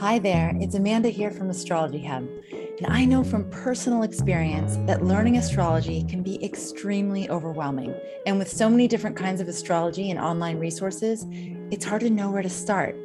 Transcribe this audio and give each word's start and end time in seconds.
Hi 0.00 0.20
there, 0.20 0.52
it's 0.60 0.76
Amanda 0.76 1.08
here 1.08 1.32
from 1.32 1.50
Astrology 1.50 2.04
Hub. 2.04 2.24
And 2.52 2.86
I 2.86 3.04
know 3.04 3.24
from 3.24 3.50
personal 3.50 4.04
experience 4.04 4.76
that 4.86 5.02
learning 5.02 5.36
astrology 5.38 6.04
can 6.04 6.22
be 6.22 6.42
extremely 6.44 7.28
overwhelming. 7.28 7.92
And 8.24 8.38
with 8.38 8.48
so 8.48 8.70
many 8.70 8.86
different 8.86 9.16
kinds 9.16 9.40
of 9.40 9.48
astrology 9.48 10.12
and 10.12 10.20
online 10.20 10.60
resources, 10.60 11.26
it's 11.72 11.84
hard 11.84 12.02
to 12.02 12.10
know 12.10 12.30
where 12.30 12.42
to 12.42 12.48
start. 12.48 12.96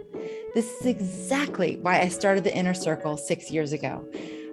This 0.53 0.71
is 0.81 0.85
exactly 0.85 1.77
why 1.77 1.99
I 1.99 2.09
started 2.09 2.43
the 2.43 2.55
Inner 2.55 2.75
Circle 2.75 3.17
six 3.17 3.49
years 3.49 3.73
ago. 3.73 4.07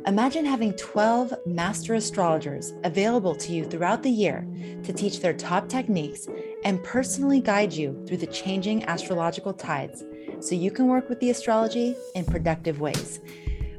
Imagine 0.06 0.46
having 0.46 0.72
12 0.72 1.34
master 1.44 1.92
astrologers 1.92 2.72
available 2.84 3.34
to 3.34 3.52
you 3.52 3.66
throughout 3.66 4.02
the 4.02 4.10
year 4.10 4.48
to 4.84 4.94
teach 4.94 5.20
their 5.20 5.34
top 5.34 5.68
techniques 5.68 6.26
and 6.64 6.82
personally 6.82 7.42
guide 7.42 7.74
you 7.74 8.02
through 8.06 8.16
the 8.16 8.26
changing 8.28 8.82
astrological 8.84 9.52
tides 9.52 10.04
so 10.40 10.54
you 10.54 10.70
can 10.70 10.86
work 10.86 11.08
with 11.08 11.20
the 11.20 11.30
astrology 11.30 11.94
in 12.14 12.24
productive 12.24 12.80
ways. 12.80 13.20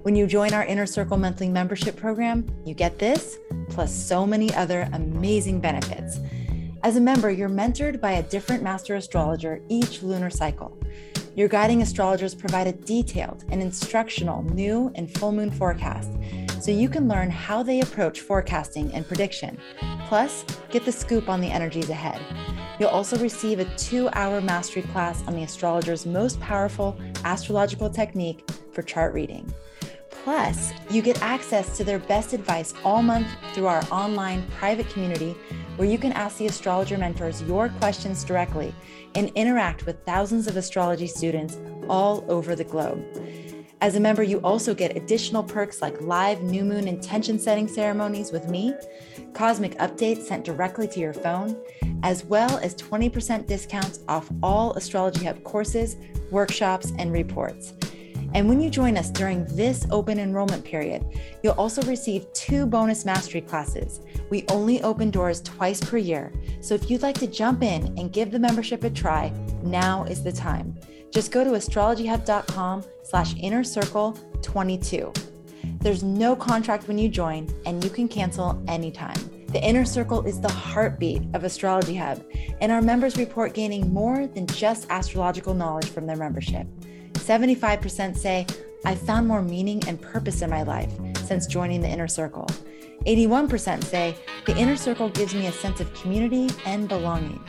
When 0.04 0.16
you 0.16 0.26
join 0.26 0.54
our 0.54 0.66
Inner 0.66 0.86
Circle 0.86 1.17
monthly 1.17 1.49
membership 1.49 1.95
program, 1.95 2.48
you 2.66 2.73
get 2.73 2.98
this, 2.98 3.38
plus 3.70 3.94
so 3.94 4.26
many 4.26 4.53
other 4.55 4.89
amazing 4.94 5.59
benefits. 5.59 6.20
As 6.84 6.95
a 6.95 7.02
member, 7.02 7.30
you're 7.30 7.50
mentored 7.50 8.02
by 8.02 8.13
a 8.13 8.23
different 8.23 8.63
master 8.63 8.95
astrologer 8.95 9.62
each 9.70 10.02
lunar 10.02 10.31
cycle. 10.31 10.76
Your 11.36 11.48
guiding 11.48 11.81
astrologers 11.81 12.36
provide 12.36 12.67
a 12.67 12.73
detailed 12.73 13.45
and 13.50 13.62
instructional 13.62 14.44
new 14.44 14.91
and 14.95 15.14
full 15.17 15.31
moon 15.31 15.52
forecast 15.52 16.12
so 16.59 16.72
you 16.72 16.89
can 16.89 17.08
learn 17.08 17.30
how 17.30 17.64
they 17.64 17.81
approach 17.81 18.22
forecasting 18.22 18.94
and 18.94 19.08
prediction. 19.08 19.58
Plus, 20.08 20.44
get 20.72 20.84
the 20.84 20.91
scoop 20.91 21.30
on 21.30 21.41
the 21.41 21.52
energies 21.52 21.89
ahead. 21.89 22.20
You'll 22.81 22.90
also 22.90 23.16
receive 23.20 23.59
a 23.59 23.66
two 23.77 24.09
hour 24.13 24.41
mastery 24.41 24.81
class 24.81 25.22
on 25.27 25.35
the 25.35 25.44
astrologer's 25.44 26.08
most 26.08 26.39
powerful 26.39 26.99
astrological 27.23 27.91
technique 27.91 28.49
for 28.73 28.81
chart 28.81 29.13
reading. 29.13 29.53
Plus, 30.09 30.72
you 30.89 31.03
get 31.03 31.22
access 31.22 31.78
to 31.78 31.83
their 31.83 32.00
best 32.00 32.33
advice 32.33 32.73
all 32.83 33.03
month 33.03 33.28
through 33.53 33.67
our 33.67 33.83
online 33.91 34.47
private 34.58 34.89
community 34.89 35.36
where 35.75 35.88
you 35.88 36.00
can 36.00 36.11
ask 36.14 36.39
the 36.39 36.47
astrologer 36.47 36.97
mentors 36.97 37.44
your 37.44 37.69
questions 37.69 38.23
directly 38.23 38.73
and 39.13 39.30
interact 39.36 39.86
with 39.86 40.03
thousands 40.03 40.47
of 40.47 40.58
astrology 40.58 41.06
students 41.06 41.59
all 41.88 42.25
over 42.30 42.56
the 42.56 42.63
globe. 42.63 43.06
As 43.81 43.95
a 43.95 44.00
member, 44.00 44.23
you 44.23 44.39
also 44.39 44.73
get 44.73 44.97
additional 44.97 45.44
perks 45.44 45.84
like 45.84 46.02
live 46.02 46.41
new 46.41 46.63
moon 46.63 46.88
intention 46.88 47.38
setting 47.38 47.67
ceremonies 47.67 48.31
with 48.31 48.47
me, 48.47 48.73
cosmic 49.34 49.78
updates 49.78 50.23
sent 50.23 50.45
directly 50.45 50.88
to 50.88 51.00
your 51.00 51.13
phone, 51.13 51.59
as 52.03 52.25
well 52.25 52.57
as 52.57 52.75
20% 52.75 53.47
discounts 53.47 53.99
off 54.07 54.30
all 54.41 54.73
Astrology 54.73 55.25
Hub 55.25 55.44
courses, 55.44 55.97
workshops, 56.31 56.94
and 56.97 57.11
reports. 57.11 57.73
And 58.33 58.47
when 58.47 58.61
you 58.61 58.69
join 58.69 58.97
us 58.97 59.09
during 59.09 59.45
this 59.55 59.85
open 59.91 60.17
enrollment 60.19 60.63
period, 60.63 61.05
you'll 61.44 61.53
also 61.53 61.81
receive 61.83 62.31
two 62.33 62.66
bonus 62.66 63.03
mastery 63.03 63.41
classes. 63.41 63.99
We 64.29 64.45
only 64.49 64.81
open 64.83 65.11
doors 65.11 65.41
twice 65.41 65.81
per 65.81 65.97
year. 65.97 66.31
So 66.61 66.73
if 66.73 66.89
you'd 66.89 67.02
like 67.02 67.19
to 67.19 67.27
jump 67.27 67.61
in 67.61 67.88
and 67.97 68.13
give 68.13 68.31
the 68.31 68.39
membership 68.39 68.83
a 68.83 68.89
try, 68.89 69.33
now 69.63 70.05
is 70.05 70.23
the 70.23 70.31
time. 70.31 70.77
Just 71.11 71.31
go 71.31 71.44
to 71.44 71.52
astrologyhub.com 71.52 72.83
slash 73.03 73.35
inner 73.38 73.66
circle 73.66 74.17
22. 74.41 75.11
There's 75.81 76.03
no 76.03 76.35
contract 76.35 76.88
when 76.88 76.97
you 76.97 77.09
join, 77.09 77.49
and 77.66 77.83
you 77.83 77.89
can 77.89 78.07
cancel 78.07 78.61
anytime. 78.67 79.41
The 79.52 79.61
Inner 79.61 79.83
Circle 79.83 80.25
is 80.25 80.39
the 80.39 80.49
heartbeat 80.49 81.23
of 81.33 81.44
Astrology 81.44 81.97
Hub, 81.97 82.23
and 82.61 82.71
our 82.71 82.81
members 82.81 83.17
report 83.17 83.53
gaining 83.53 83.94
more 83.94 84.25
than 84.25 84.47
just 84.47 84.89
astrological 84.89 85.53
knowledge 85.53 85.89
from 85.89 86.07
their 86.07 86.16
membership. 86.16 86.66
75% 87.16 88.16
say, 88.16 88.47
I 88.85 88.95
found 88.95 89.27
more 89.27 89.41
meaning 89.41 89.85
and 89.89 89.99
purpose 89.99 90.41
in 90.41 90.49
my 90.49 90.63
life 90.63 90.94
since 91.25 91.47
joining 91.47 91.81
the 91.81 91.89
Inner 91.89 92.07
Circle. 92.07 92.47
81% 93.05 93.83
say, 93.83 94.16
the 94.45 94.56
Inner 94.56 94.78
Circle 94.78 95.09
gives 95.09 95.35
me 95.35 95.47
a 95.47 95.51
sense 95.51 95.81
of 95.81 95.94
community 95.95 96.50
and 96.66 96.88
belonging. 96.88 97.44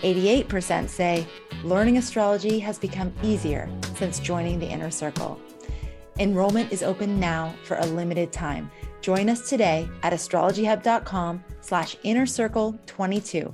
88% 0.00 0.88
say, 0.88 1.26
learning 1.64 1.98
astrology 1.98 2.60
has 2.60 2.78
become 2.78 3.12
easier 3.22 3.68
since 3.94 4.20
joining 4.20 4.58
the 4.58 4.68
Inner 4.68 4.90
Circle. 4.90 5.38
Enrollment 6.18 6.70
is 6.70 6.82
open 6.82 7.18
now 7.18 7.54
for 7.64 7.78
a 7.78 7.86
limited 7.86 8.32
time. 8.32 8.70
Join 9.00 9.28
us 9.28 9.48
today 9.48 9.88
at 10.02 10.12
astrologyhub.com 10.12 11.42
slash 11.60 11.96
inner 12.02 12.26
circle 12.26 12.78
22. 12.86 13.52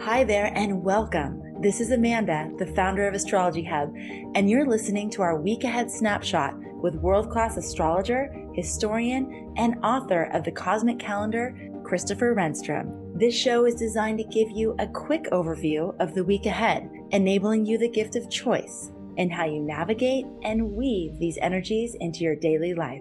Hi 0.00 0.24
there 0.24 0.52
and 0.56 0.82
welcome. 0.82 1.42
This 1.60 1.80
is 1.80 1.90
Amanda, 1.90 2.50
the 2.58 2.66
founder 2.74 3.06
of 3.06 3.14
Astrology 3.14 3.64
Hub, 3.64 3.94
and 4.34 4.48
you're 4.48 4.66
listening 4.66 5.10
to 5.10 5.22
our 5.22 5.40
week 5.40 5.64
ahead 5.64 5.90
snapshot 5.90 6.54
with 6.82 6.94
world 6.96 7.30
class 7.30 7.56
astrologer, 7.56 8.32
historian, 8.54 9.52
and 9.56 9.76
author 9.84 10.24
of 10.32 10.44
the 10.44 10.52
Cosmic 10.52 10.98
Calendar, 10.98 11.67
Christopher 11.88 12.34
Renstrom. 12.34 13.18
This 13.18 13.34
show 13.34 13.64
is 13.64 13.74
designed 13.74 14.18
to 14.18 14.24
give 14.24 14.50
you 14.50 14.76
a 14.78 14.86
quick 14.86 15.24
overview 15.32 15.98
of 16.00 16.14
the 16.14 16.22
week 16.22 16.44
ahead, 16.44 16.86
enabling 17.12 17.64
you 17.64 17.78
the 17.78 17.88
gift 17.88 18.14
of 18.14 18.28
choice 18.28 18.92
and 19.16 19.32
how 19.32 19.46
you 19.46 19.62
navigate 19.62 20.26
and 20.42 20.72
weave 20.72 21.18
these 21.18 21.38
energies 21.40 21.96
into 22.00 22.24
your 22.24 22.36
daily 22.36 22.74
life. 22.74 23.00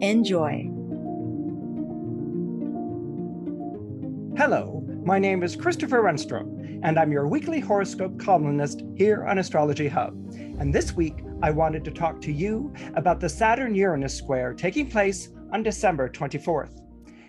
Enjoy. 0.00 0.66
Hello, 4.38 4.82
my 5.04 5.18
name 5.18 5.42
is 5.42 5.54
Christopher 5.54 6.02
Renstrom, 6.02 6.80
and 6.82 6.98
I'm 6.98 7.12
your 7.12 7.28
weekly 7.28 7.60
horoscope 7.60 8.18
columnist 8.18 8.82
here 8.96 9.26
on 9.26 9.36
Astrology 9.36 9.88
Hub. 9.88 10.14
And 10.58 10.74
this 10.74 10.94
week, 10.94 11.22
I 11.42 11.50
wanted 11.50 11.84
to 11.84 11.90
talk 11.90 12.22
to 12.22 12.32
you 12.32 12.72
about 12.94 13.20
the 13.20 13.28
Saturn 13.28 13.74
Uranus 13.74 14.16
square 14.16 14.54
taking 14.54 14.88
place 14.88 15.28
on 15.52 15.62
December 15.62 16.08
24th. 16.08 16.78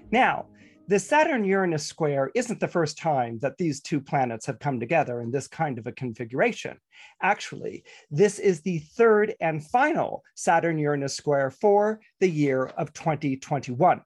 Now, 0.10 0.46
the 0.94 1.00
Saturn 1.00 1.44
Uranus 1.44 1.84
square 1.84 2.30
isn't 2.36 2.60
the 2.60 2.68
first 2.68 3.00
time 3.00 3.40
that 3.40 3.58
these 3.58 3.82
two 3.82 4.00
planets 4.00 4.46
have 4.46 4.60
come 4.60 4.80
together 4.80 5.22
in 5.22 5.32
this 5.32 5.48
kind 5.48 5.80
of 5.80 5.88
a 5.88 5.92
configuration. 5.92 6.78
Actually, 7.20 7.84
this 8.12 8.38
is 8.38 8.62
the 8.62 8.78
third 8.78 9.34
and 9.42 9.66
final 9.66 10.24
Saturn 10.36 10.78
Uranus 10.78 11.16
square 11.16 11.50
for 11.50 12.00
the 12.20 12.30
year 12.30 12.66
of 12.66 12.94
2021. 12.94 14.04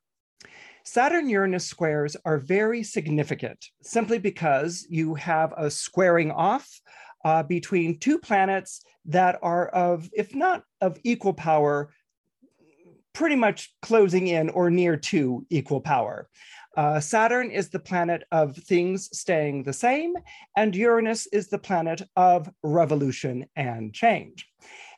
Saturn 0.86 1.30
Uranus 1.30 1.66
squares 1.66 2.16
are 2.24 2.38
very 2.38 2.84
significant 2.84 3.66
simply 3.82 4.18
because 4.18 4.88
you 4.90 5.14
have 5.16 5.54
a 5.58 5.70
squaring 5.70 6.32
off 6.32 6.70
uh, 7.26 7.44
between 7.44 8.00
two 8.00 8.18
planets 8.18 8.82
that 9.04 9.38
are 9.42 9.68
of, 9.68 10.10
if 10.14 10.34
not 10.34 10.64
of 10.80 10.98
equal 11.04 11.34
power, 11.34 11.90
pretty 13.18 13.36
much 13.36 13.76
closing 13.82 14.28
in 14.28 14.48
or 14.52 14.70
near 14.70 14.96
to 14.96 15.46
equal 15.50 15.82
power. 15.82 16.30
Uh, 16.78 17.00
Saturn 17.00 17.50
is 17.50 17.70
the 17.70 17.80
planet 17.80 18.24
of 18.32 18.56
things 18.56 19.10
staying 19.18 19.64
the 19.64 19.74
same, 19.74 20.14
and 20.56 20.76
Uranus 20.76 21.26
is 21.34 21.48
the 21.48 21.58
planet 21.58 22.04
of 22.16 22.52
revolution 22.62 23.48
and 23.56 23.92
change. 23.96 24.48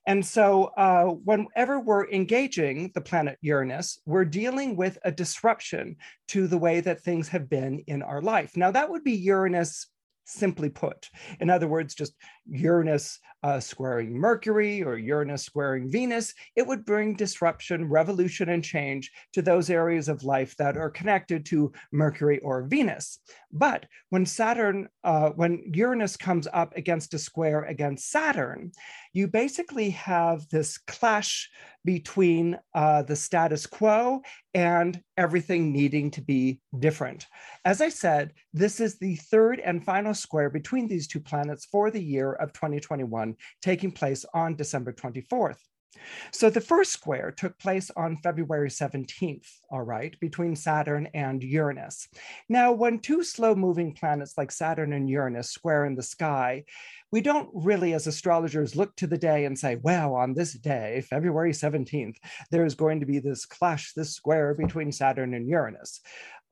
And 0.06 0.25
so, 0.25 0.72
uh, 0.75 1.06
whenever 1.06 1.79
we're 1.79 2.09
engaging 2.09 2.91
the 2.94 3.01
planet 3.01 3.38
Uranus, 3.41 4.01
we're 4.06 4.25
dealing 4.25 4.75
with 4.75 4.97
a 5.06 5.12
disruption 5.12 5.95
to 6.29 6.47
the 6.47 6.57
way 6.57 6.81
that 6.81 7.01
things 7.01 7.29
have 7.29 7.50
been 7.50 7.79
in 7.88 8.01
our 8.01 8.22
life. 8.22 8.57
Now, 8.57 8.72
that 8.72 8.90
would 8.90 9.06
be 9.06 9.13
Uranus 9.13 9.88
simply 10.29 10.69
put. 10.69 11.09
In 11.40 11.50
other 11.50 11.67
words, 11.67 11.95
just 11.95 12.13
Uranus 12.47 13.19
uh, 13.41 13.59
squaring 13.59 14.13
Mercury 14.13 14.84
or 14.84 14.97
Uranus 14.97 15.44
squaring 15.44 15.90
Venus, 15.90 16.34
it 16.56 16.67
would 16.67 16.85
bring 16.85 17.16
disruption, 17.16 17.88
revolution, 17.88 18.50
and 18.50 18.63
change 18.63 19.12
to 19.34 19.41
those 19.41 19.69
areas 19.69 20.09
of 20.09 20.23
life 20.23 20.56
that 20.57 20.78
are 20.78 20.90
connected 20.90 21.45
to 21.45 21.72
Mercury 21.91 22.40
or 22.40 22.63
Venus. 22.63 23.19
But 23.51 23.85
when 24.09 24.26
Saturn, 24.26 24.90
uh, 25.03 25.29
when 25.29 25.72
Uranus 25.73 26.17
comes 26.17 26.47
up 26.52 26.76
against 26.76 27.14
a 27.14 27.20
square 27.20 27.64
against 27.64 28.09
Saturn, 28.09 28.72
you 29.14 29.28
basically 29.28 29.91
have 29.91 30.47
this 30.50 30.78
clash 30.78 31.50
between 31.85 32.58
uh, 32.73 33.02
the 33.03 33.16
status 33.16 33.66
quo 33.66 34.22
and 34.53 35.02
everything 35.17 35.72
needing 35.72 36.11
to 36.11 36.22
be 36.22 36.59
different. 36.78 37.26
As 37.66 37.82
I 37.82 37.90
said, 37.90 38.34
this 38.53 38.79
is 38.79 38.97
the 38.97 39.16
third 39.16 39.59
and 39.59 39.84
final 39.84 40.14
square 40.14 40.50
between 40.50 40.88
these 40.88 41.08
two 41.08 41.20
planets 41.20 41.66
for 41.66 41.91
the 41.91 42.03
year 42.03 42.34
of 42.34 42.53
2021, 42.53 43.35
taking 43.61 43.91
place 43.91 44.26
on 44.34 44.56
December 44.56 44.94
24th. 44.94 45.58
So 46.32 46.50
the 46.50 46.62
first 46.62 46.91
square 46.91 47.32
took 47.32 47.58
place 47.58 47.90
on 47.96 48.17
February 48.17 48.70
17th, 48.70 49.47
all 49.72 49.82
right, 49.82 50.17
between 50.20 50.55
Saturn 50.55 51.08
and 51.14 51.44
Uranus. 51.44 52.08
Now, 52.47 52.72
when 52.72 53.00
two 53.00 53.23
slow 53.23 53.55
moving 53.55 53.94
planets 53.94 54.35
like 54.38 54.52
Saturn 54.52 54.94
and 54.94 55.09
Uranus 55.09 55.50
square 55.50 55.85
in 55.85 55.96
the 55.96 56.03
sky, 56.03 56.66
we 57.11 57.22
don't 57.22 57.50
really, 57.53 57.94
as 57.94 58.08
astrologers, 58.08 58.76
look 58.76 58.96
to 58.97 59.08
the 59.08 59.17
day 59.17 59.46
and 59.46 59.58
say, 59.58 59.78
well, 59.78 60.14
on 60.16 60.34
this 60.34 60.53
day, 60.53 61.03
February 61.09 61.52
17th, 61.52 62.17
there's 62.52 62.76
going 62.76 63.00
to 63.00 63.06
be 63.06 63.20
this 63.20 63.46
clash, 63.46 63.94
this 63.94 64.14
square 64.14 64.53
between 64.53 64.91
Saturn 64.91 65.34
and 65.34 65.47
Uranus. 65.47 66.02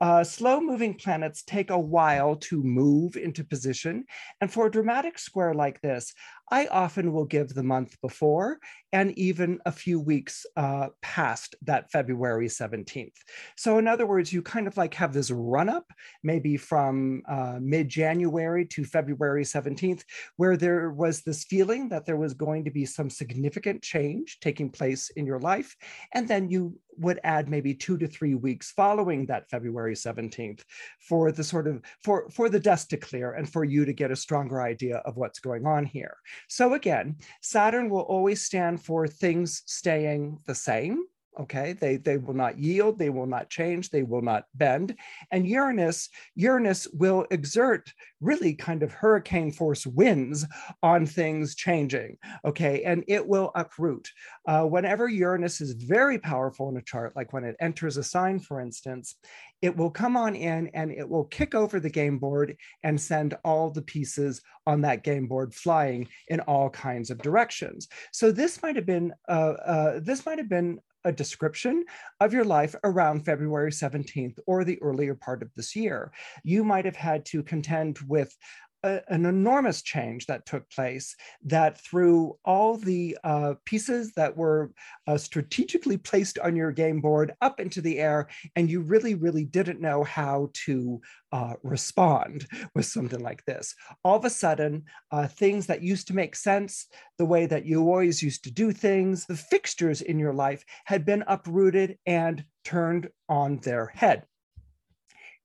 Uh, 0.00 0.22
slow 0.22 0.60
moving 0.60 0.94
planets 0.94 1.42
take 1.42 1.70
a 1.70 1.78
while 1.78 2.36
to 2.36 2.62
move 2.62 3.16
into 3.16 3.42
position. 3.42 4.04
And 4.40 4.52
for 4.52 4.66
a 4.66 4.70
dramatic 4.70 5.18
square 5.18 5.54
like 5.54 5.80
this, 5.80 6.14
I 6.50 6.66
often 6.66 7.12
will 7.12 7.24
give 7.24 7.54
the 7.54 7.62
month 7.62 8.00
before 8.00 8.58
and 8.92 9.16
even 9.18 9.58
a 9.66 9.72
few 9.72 10.00
weeks 10.00 10.46
uh, 10.56 10.88
past 11.02 11.54
that 11.62 11.90
February 11.90 12.48
17th. 12.48 13.12
So, 13.56 13.78
in 13.78 13.86
other 13.86 14.06
words, 14.06 14.32
you 14.32 14.42
kind 14.42 14.66
of 14.66 14.76
like 14.76 14.94
have 14.94 15.12
this 15.12 15.30
run 15.30 15.68
up, 15.68 15.86
maybe 16.22 16.56
from 16.56 17.22
uh, 17.28 17.58
mid 17.60 17.88
January 17.88 18.64
to 18.66 18.84
February 18.84 19.44
17th, 19.44 20.02
where 20.36 20.56
there 20.56 20.90
was 20.90 21.22
this 21.22 21.44
feeling 21.44 21.88
that 21.90 22.06
there 22.06 22.16
was 22.16 22.34
going 22.34 22.64
to 22.64 22.70
be 22.70 22.86
some 22.86 23.10
significant 23.10 23.82
change 23.82 24.38
taking 24.40 24.70
place 24.70 25.10
in 25.10 25.26
your 25.26 25.40
life. 25.40 25.76
And 26.14 26.26
then 26.26 26.48
you 26.48 26.78
would 26.98 27.20
add 27.24 27.48
maybe 27.48 27.74
two 27.74 27.96
to 27.98 28.06
three 28.06 28.34
weeks 28.34 28.70
following 28.72 29.26
that 29.26 29.48
February 29.50 29.94
17th 29.94 30.62
for 31.00 31.32
the 31.32 31.44
sort 31.44 31.66
of 31.66 31.82
for 32.02 32.28
for 32.30 32.48
the 32.48 32.60
dust 32.60 32.90
to 32.90 32.96
clear 32.96 33.32
and 33.32 33.50
for 33.50 33.64
you 33.64 33.84
to 33.84 33.92
get 33.92 34.10
a 34.10 34.16
stronger 34.16 34.60
idea 34.60 34.98
of 34.98 35.16
what's 35.16 35.40
going 35.40 35.66
on 35.66 35.84
here. 35.84 36.16
So 36.48 36.74
again, 36.74 37.16
Saturn 37.42 37.90
will 37.90 38.02
always 38.02 38.42
stand 38.42 38.82
for 38.82 39.06
things 39.06 39.62
staying 39.66 40.38
the 40.46 40.54
same 40.54 41.04
okay? 41.38 41.72
They 41.72 41.96
they 41.96 42.16
will 42.16 42.34
not 42.34 42.58
yield 42.58 42.98
they 42.98 43.10
will 43.10 43.26
not 43.26 43.50
change 43.50 43.90
they 43.90 44.02
will 44.02 44.22
not 44.22 44.44
bend. 44.54 44.96
And 45.30 45.46
uranus 45.46 46.08
uranus 46.34 46.88
will 46.92 47.26
exert 47.30 47.92
really 48.20 48.54
kind 48.54 48.82
of 48.82 48.92
hurricane 48.92 49.52
force 49.52 49.86
winds 49.86 50.46
on 50.82 51.06
things 51.06 51.54
changing 51.54 52.16
okay? 52.44 52.82
And 52.82 53.04
it 53.08 53.26
will 53.26 53.50
uproot. 53.54 54.08
Uh, 54.46 54.64
whenever 54.64 55.08
uranus 55.08 55.60
is 55.60 55.72
very 55.72 56.18
powerful 56.18 56.68
in 56.68 56.76
a 56.76 56.82
chart 56.82 57.14
like 57.16 57.32
when 57.32 57.44
it 57.44 57.56
enters 57.60 57.96
a 57.96 58.02
sign 58.02 58.38
for 58.38 58.60
instance 58.60 59.16
it 59.62 59.76
will 59.76 59.90
come 59.90 60.16
on 60.16 60.36
in 60.36 60.68
and 60.68 60.92
it 60.92 61.08
will 61.08 61.24
kick 61.24 61.54
over 61.54 61.80
the 61.80 61.90
game 61.90 62.18
board 62.18 62.56
and 62.82 63.00
send 63.00 63.36
all 63.44 63.70
the 63.70 63.82
pieces 63.82 64.40
on 64.66 64.82
that 64.82 65.02
game 65.02 65.26
board 65.26 65.54
flying 65.54 66.06
in 66.28 66.40
all 66.40 66.70
kinds 66.70 67.10
of 67.10 67.18
directions. 67.18 67.88
So 68.12 68.30
this 68.30 68.62
might 68.62 68.76
have 68.76 68.86
been 68.86 69.12
uh, 69.28 69.54
uh, 69.64 70.00
this 70.00 70.24
might 70.26 70.38
have 70.38 70.48
been 70.48 70.78
a 71.08 71.12
description 71.12 71.84
of 72.20 72.34
your 72.34 72.44
life 72.44 72.74
around 72.84 73.24
February 73.24 73.70
17th 73.70 74.38
or 74.46 74.62
the 74.62 74.80
earlier 74.82 75.14
part 75.14 75.42
of 75.42 75.52
this 75.54 75.74
year. 75.74 76.12
You 76.44 76.62
might 76.62 76.84
have 76.84 76.96
had 76.96 77.24
to 77.26 77.42
contend 77.42 77.98
with 78.06 78.36
a, 78.82 79.00
an 79.08 79.26
enormous 79.26 79.82
change 79.82 80.26
that 80.26 80.46
took 80.46 80.68
place 80.70 81.14
that 81.44 81.80
threw 81.80 82.36
all 82.44 82.76
the 82.76 83.16
uh, 83.24 83.54
pieces 83.64 84.12
that 84.12 84.36
were 84.36 84.70
uh, 85.06 85.18
strategically 85.18 85.96
placed 85.96 86.38
on 86.38 86.56
your 86.56 86.72
game 86.72 87.00
board 87.00 87.32
up 87.40 87.60
into 87.60 87.80
the 87.80 87.98
air, 87.98 88.28
and 88.56 88.70
you 88.70 88.80
really, 88.80 89.14
really 89.14 89.44
didn't 89.44 89.80
know 89.80 90.04
how 90.04 90.50
to 90.52 91.00
uh, 91.32 91.54
respond 91.62 92.46
with 92.74 92.86
something 92.86 93.20
like 93.20 93.44
this. 93.44 93.74
All 94.04 94.16
of 94.16 94.24
a 94.24 94.30
sudden, 94.30 94.84
uh, 95.10 95.26
things 95.26 95.66
that 95.66 95.82
used 95.82 96.06
to 96.08 96.14
make 96.14 96.36
sense, 96.36 96.86
the 97.18 97.26
way 97.26 97.46
that 97.46 97.66
you 97.66 97.80
always 97.80 98.22
used 98.22 98.44
to 98.44 98.50
do 98.50 98.72
things, 98.72 99.26
the 99.26 99.36
fixtures 99.36 100.02
in 100.02 100.18
your 100.18 100.32
life 100.32 100.64
had 100.84 101.04
been 101.04 101.24
uprooted 101.26 101.98
and 102.06 102.44
turned 102.64 103.08
on 103.28 103.58
their 103.58 103.86
head. 103.86 104.24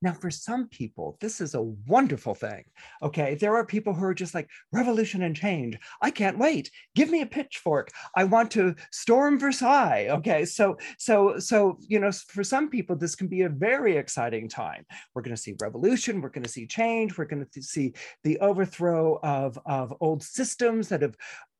Now, 0.04 0.12
for 0.12 0.30
some 0.30 0.68
people, 0.68 1.16
this 1.22 1.40
is 1.40 1.54
a 1.54 1.62
wonderful 1.62 2.34
thing. 2.34 2.64
Okay. 3.02 3.36
There 3.36 3.56
are 3.56 3.64
people 3.64 3.94
who 3.94 4.04
are 4.04 4.12
just 4.12 4.34
like, 4.34 4.50
revolution 4.70 5.22
and 5.22 5.34
change. 5.34 5.78
I 6.02 6.10
can't 6.10 6.38
wait. 6.38 6.70
Give 6.94 7.08
me 7.08 7.22
a 7.22 7.26
pitchfork. 7.26 7.90
I 8.14 8.24
want 8.24 8.50
to 8.50 8.74
storm 8.92 9.38
Versailles. 9.38 10.08
Okay. 10.10 10.44
So, 10.44 10.76
so, 10.98 11.38
so, 11.38 11.78
you 11.80 11.98
know, 12.00 12.12
for 12.12 12.44
some 12.44 12.68
people, 12.68 12.96
this 12.96 13.16
can 13.16 13.28
be 13.28 13.42
a 13.42 13.48
very 13.48 13.96
exciting 13.96 14.46
time. 14.46 14.84
We're 15.14 15.22
going 15.22 15.34
to 15.34 15.40
see 15.40 15.54
revolution. 15.58 16.20
We're 16.20 16.28
going 16.28 16.44
to 16.44 16.50
see 16.50 16.66
change. 16.66 17.16
We're 17.16 17.24
going 17.24 17.46
to 17.50 17.62
see 17.62 17.94
the 18.24 18.38
overthrow 18.40 19.18
of, 19.22 19.58
of 19.64 19.94
old 20.00 20.22
systems 20.22 20.90
that 20.90 21.00
have 21.00 21.16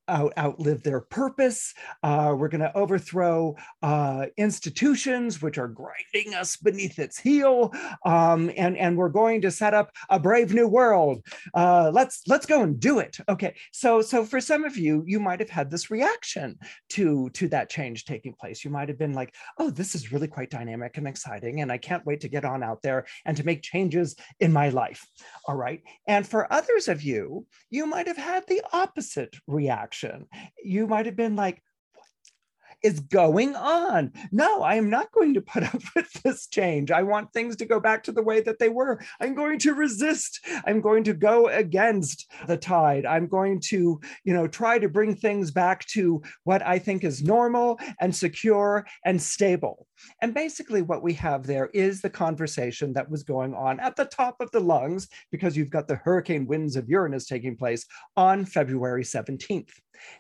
out, 0.09 0.33
outlive 0.39 0.83
their 0.83 1.01
purpose. 1.01 1.75
Uh, 2.03 2.35
we're 2.37 2.49
going 2.49 2.61
to 2.61 2.77
overthrow 2.77 3.57
uh, 3.83 4.27
institutions 4.37 5.41
which 5.43 5.59
are 5.59 5.69
grinding 5.69 6.35
us 6.35 6.57
beneath 6.57 6.99
its 6.99 7.19
heel, 7.19 7.73
um, 8.05 8.51
and 8.57 8.77
and 8.77 8.97
we're 8.97 9.09
going 9.09 9.41
to 9.41 9.51
set 9.51 9.75
up 9.75 9.91
a 10.11 10.19
brave 10.19 10.53
new 10.53 10.69
world. 10.69 11.25
Uh, 11.55 11.91
let's 11.93 12.23
let's 12.27 12.47
go 12.47 12.63
and 12.63 12.81
do 12.81 12.99
it. 12.99 13.17
Okay, 13.29 13.55
so 13.73 14.03
so 14.03 14.25
for 14.25 14.41
some 14.41 14.65
of 14.65 14.77
you, 14.77 15.03
you 15.07 15.21
might 15.21 15.41
have 15.41 15.51
had 15.51 15.71
this 15.71 15.91
reaction 15.91 16.59
to 16.91 17.31
to 17.31 17.49
that 17.49 17.71
change 17.71 18.05
taking 18.05 18.35
place. 18.35 18.65
You 18.65 18.71
might 18.71 18.89
have 18.89 18.99
been 18.99 19.15
like, 19.15 19.35
oh, 19.59 19.71
this 19.71 19.95
is 19.95 20.13
really 20.13 20.29
quite 20.29 20.51
dynamic 20.51 20.97
and 20.97 21.09
exciting, 21.09 21.61
and 21.61 21.73
I 21.73 21.79
can't 21.79 22.07
wait 22.07 22.21
to 22.21 22.29
get 22.29 22.45
on 22.45 22.63
out 22.63 22.83
there 22.83 23.07
and 23.25 23.37
to 23.37 23.45
make 23.45 23.63
changes 23.63 24.17
in 24.41 24.53
my 24.53 24.69
life. 24.69 25.05
All 25.47 25.57
right, 25.57 25.83
and 26.07 26.27
for 26.27 26.53
others 26.53 26.89
of 26.89 27.03
you, 27.03 27.47
you 27.71 27.87
might 27.87 28.07
have 28.07 28.17
had 28.17 28.47
the 28.47 28.63
opposite 28.73 29.35
reaction 29.47 29.94
reaction. 30.03 30.27
You 30.63 30.87
might 30.87 31.07
have 31.07 31.17
been 31.17 31.37
like, 31.37 31.63
is 32.83 33.01
going 33.01 33.57
on? 33.57 34.13
No, 34.31 34.63
I 34.63 34.75
am 34.75 34.91
not 34.91 35.11
going 35.11 35.33
to 35.35 35.41
put 35.41 35.63
up 35.63 35.81
with 35.97 36.13
this 36.23 36.47
change. 36.47 36.91
I 36.91 37.03
want 37.03 37.33
things 37.33 37.57
to 37.57 37.65
go 37.65 37.81
back 37.81 38.05
to 38.05 38.13
the 38.13 38.23
way 38.23 38.43
that 38.43 38.59
they 38.59 38.69
were. 38.69 39.01
I'm 39.21 39.35
going 39.35 39.59
to 39.61 39.73
resist. 39.73 40.41
I'm 40.67 40.83
going 40.83 41.05
to 41.05 41.15
go 41.15 41.49
against 41.49 42.31
the 42.47 42.59
tide. 42.59 43.07
I'm 43.07 43.27
going 43.27 43.61
to, 43.69 44.01
you 44.25 44.35
know, 44.35 44.47
try 44.47 44.79
to 44.79 44.89
bring 44.91 45.17
things 45.17 45.51
back 45.51 45.87
to 45.89 46.23
what 46.45 46.61
I 46.61 46.79
think 46.79 47.05
is 47.05 47.23
normal 47.23 47.81
and 48.01 48.15
secure 48.15 48.87
and 49.03 49.21
stable. 49.21 49.87
And 50.23 50.35
basically, 50.35 50.83
what 50.83 51.03
we 51.03 51.13
have 51.15 51.47
there 51.47 51.71
is 51.75 52.01
the 52.01 52.11
conversation 52.11 52.93
that 52.95 53.11
was 53.11 53.23
going 53.23 53.55
on 53.55 53.81
at 53.81 53.97
the 53.97 54.05
top 54.05 54.37
of 54.41 54.51
the 54.51 54.61
lungs 54.61 55.09
because 55.31 55.57
you've 55.57 55.71
got 55.71 55.89
the 55.89 55.97
hurricane 55.97 56.47
winds 56.47 56.77
of 56.77 56.89
Uranus 56.89 57.27
taking 57.27 57.57
place 57.57 57.87
on 58.17 58.45
February 58.45 59.05
17th. 59.05 59.71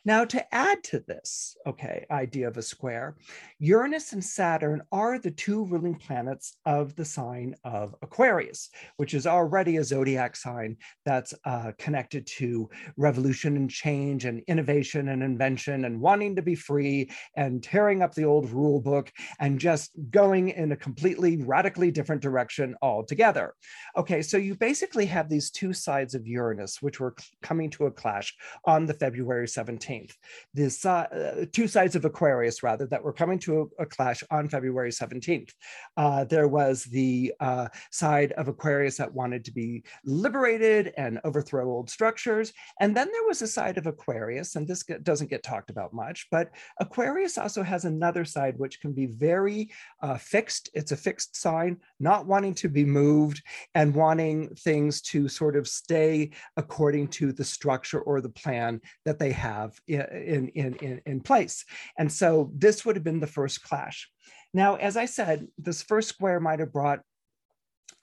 Now, 0.04 0.24
to 0.26 0.54
add 0.54 0.82
to 0.84 1.00
this, 1.00 1.56
okay, 1.66 2.06
idea 2.10 2.48
of 2.48 2.56
a 2.56 2.62
square, 2.62 3.16
Uranus 3.58 4.12
and 4.12 4.24
Saturn 4.24 4.82
are 4.92 5.18
the 5.18 5.30
two 5.30 5.64
ruling 5.64 5.96
planets 5.96 6.56
of 6.66 6.94
the 6.96 7.04
sign 7.04 7.54
of 7.64 7.94
Aquarius, 8.02 8.70
which 8.96 9.14
is 9.14 9.26
already 9.26 9.76
a 9.76 9.84
zodiac 9.84 10.36
sign 10.36 10.76
that's 11.04 11.34
uh, 11.44 11.72
connected 11.78 12.26
to 12.38 12.68
revolution 12.96 13.56
and 13.56 13.70
change 13.70 14.24
and 14.24 14.42
innovation 14.46 15.08
and 15.08 15.22
invention 15.22 15.84
and 15.84 16.00
wanting 16.00 16.36
to 16.36 16.42
be 16.42 16.54
free 16.54 17.10
and 17.36 17.62
tearing 17.62 18.02
up 18.02 18.14
the 18.14 18.24
old 18.24 18.50
rule 18.50 18.80
book 18.80 19.10
and 19.40 19.60
just 19.64 19.92
going 20.10 20.50
in 20.50 20.72
a 20.72 20.76
completely 20.76 21.38
radically 21.38 21.90
different 21.90 22.20
direction 22.20 22.76
altogether. 22.82 23.54
Okay, 23.96 24.20
so 24.20 24.36
you 24.36 24.54
basically 24.54 25.06
have 25.06 25.30
these 25.30 25.50
two 25.50 25.72
sides 25.72 26.14
of 26.14 26.26
Uranus, 26.26 26.82
which 26.82 27.00
were 27.00 27.14
coming 27.40 27.70
to 27.70 27.86
a 27.86 27.90
clash 27.90 28.36
on 28.66 28.84
the 28.84 28.92
February 28.92 29.46
17th. 29.46 30.12
This 30.52 30.84
uh, 30.84 31.46
two 31.50 31.66
sides 31.66 31.96
of 31.96 32.04
Aquarius, 32.04 32.62
rather, 32.62 32.86
that 32.88 33.02
were 33.02 33.14
coming 33.14 33.38
to 33.38 33.70
a, 33.78 33.84
a 33.84 33.86
clash 33.86 34.22
on 34.30 34.50
February 34.50 34.90
17th. 34.90 35.52
Uh, 35.96 36.24
there 36.24 36.46
was 36.46 36.84
the 36.84 37.32
uh, 37.40 37.68
side 37.90 38.32
of 38.32 38.48
Aquarius 38.48 38.98
that 38.98 39.14
wanted 39.14 39.46
to 39.46 39.50
be 39.50 39.82
liberated 40.04 40.92
and 40.98 41.20
overthrow 41.24 41.66
old 41.70 41.88
structures. 41.88 42.52
And 42.80 42.94
then 42.94 43.08
there 43.10 43.26
was 43.26 43.40
a 43.40 43.46
side 43.46 43.78
of 43.78 43.86
Aquarius, 43.86 44.56
and 44.56 44.68
this 44.68 44.82
doesn't 45.04 45.30
get 45.30 45.42
talked 45.42 45.70
about 45.70 45.94
much, 45.94 46.26
but 46.30 46.50
Aquarius 46.80 47.38
also 47.38 47.62
has 47.62 47.86
another 47.86 48.26
side 48.26 48.58
which 48.58 48.82
can 48.82 48.92
be 48.92 49.06
very 49.06 49.53
uh, 50.02 50.18
fixed. 50.18 50.70
It's 50.74 50.92
a 50.92 50.96
fixed 50.96 51.36
sign, 51.36 51.78
not 51.98 52.26
wanting 52.26 52.54
to 52.62 52.68
be 52.68 52.84
moved 52.84 53.42
and 53.74 53.94
wanting 53.94 54.54
things 54.56 55.00
to 55.12 55.28
sort 55.28 55.56
of 55.56 55.66
stay 55.66 56.30
according 56.56 57.08
to 57.18 57.32
the 57.32 57.44
structure 57.44 58.00
or 58.00 58.20
the 58.20 58.36
plan 58.44 58.80
that 59.04 59.18
they 59.18 59.32
have 59.32 59.54
have 59.54 59.80
in, 59.86 60.48
in, 60.54 60.74
in, 60.76 61.00
in 61.06 61.20
place. 61.20 61.64
And 61.98 62.10
so 62.10 62.50
this 62.54 62.84
would 62.84 62.96
have 62.96 63.04
been 63.04 63.20
the 63.20 63.26
first 63.26 63.62
clash. 63.62 64.10
Now, 64.52 64.76
as 64.76 64.96
I 64.96 65.06
said, 65.06 65.48
this 65.58 65.82
first 65.82 66.08
square 66.08 66.40
might 66.40 66.60
have 66.60 66.72
brought 66.72 67.00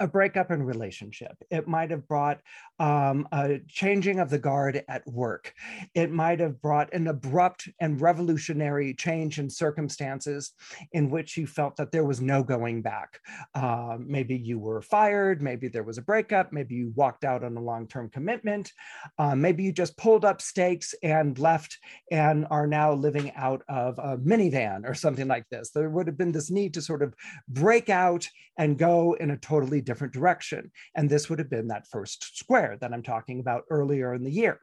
a 0.01 0.08
breakup 0.08 0.50
in 0.50 0.63
relationship. 0.63 1.38
It 1.51 1.67
might 1.67 1.91
have 1.91 2.08
brought 2.08 2.39
um, 2.79 3.27
a 3.31 3.60
changing 3.67 4.20
of 4.20 4.31
the 4.31 4.39
guard 4.39 4.84
at 4.89 5.08
work. 5.08 5.53
It 5.93 6.12
might 6.12 6.39
have 6.39 6.60
brought 6.60 6.91
an 6.91 7.08
abrupt 7.08 7.70
and 7.79 8.01
revolutionary 8.01 8.96
change 8.96 9.38
in 9.38 9.48
circumstances 9.48 10.53
in 10.91 11.12
which 11.12 11.38
you 11.38 11.46
felt 11.46 11.75
that 11.75 11.91
there 11.91 12.03
was 12.03 12.20
no 12.20 12.41
going 12.41 12.81
back. 12.81 13.20
Uh, 13.53 13.98
maybe 14.00 14.36
you 14.36 14.58
were 14.58 14.81
fired, 14.81 15.39
maybe 15.39 15.67
there 15.67 15.84
was 15.84 16.00
a 16.00 16.01
breakup, 16.01 16.51
maybe 16.51 16.74
you 16.74 16.91
walked 16.96 17.24
out 17.24 17.43
on 17.43 17.55
a 17.55 17.62
long 17.62 17.88
term 17.88 18.10
commitment, 18.10 18.72
uh, 19.20 19.36
maybe 19.36 19.63
you 19.63 19.72
just 19.72 19.96
pulled 19.98 20.25
up 20.25 20.41
stakes 20.41 20.96
and 21.03 21.38
left 21.38 21.77
and 22.10 22.48
are 22.50 22.65
now 22.65 22.91
living 22.91 23.31
out 23.36 23.62
of 23.70 24.00
a 24.00 24.17
minivan 24.17 24.89
or 24.89 24.96
something 24.96 25.27
like 25.27 25.48
this. 25.50 25.70
There 25.70 25.91
would 25.91 26.08
have 26.08 26.17
been 26.17 26.31
this 26.31 26.50
need 26.50 26.74
to 26.74 26.81
sort 26.81 27.03
of 27.03 27.13
break 27.48 27.89
out 27.89 28.27
and 28.58 28.77
go 28.77 29.13
in 29.13 29.31
a 29.31 29.38
totally 29.38 29.81
different 29.91 30.13
direction. 30.13 30.71
And 30.95 31.10
this 31.10 31.29
would 31.29 31.39
have 31.39 31.50
been 31.50 31.67
that 31.67 31.88
first 31.88 32.38
square 32.38 32.77
that 32.79 32.93
I'm 32.93 33.03
talking 33.03 33.41
about 33.41 33.63
earlier 33.69 34.13
in 34.13 34.24
the 34.24 34.31
year. 34.31 34.60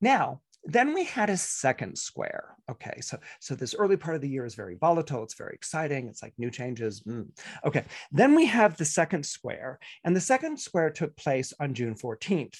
Now, 0.00 0.40
then 0.64 0.94
we 0.94 1.04
had 1.04 1.28
a 1.30 1.36
second 1.36 1.96
square. 1.96 2.56
Okay, 2.70 3.00
so 3.00 3.18
so 3.40 3.54
this 3.54 3.74
early 3.74 3.96
part 3.96 4.14
of 4.14 4.22
the 4.22 4.28
year 4.28 4.46
is 4.46 4.54
very 4.54 4.76
volatile. 4.76 5.24
It's 5.24 5.34
very 5.34 5.54
exciting. 5.54 6.08
It's 6.08 6.22
like 6.22 6.34
new 6.38 6.50
changes. 6.50 7.00
Mm. 7.00 7.28
Okay, 7.64 7.84
then 8.12 8.34
we 8.34 8.46
have 8.46 8.76
the 8.76 8.84
second 8.84 9.26
square, 9.26 9.78
and 10.04 10.14
the 10.14 10.20
second 10.20 10.58
square 10.58 10.90
took 10.90 11.16
place 11.16 11.52
on 11.60 11.74
June 11.74 11.94
14th. 11.94 12.58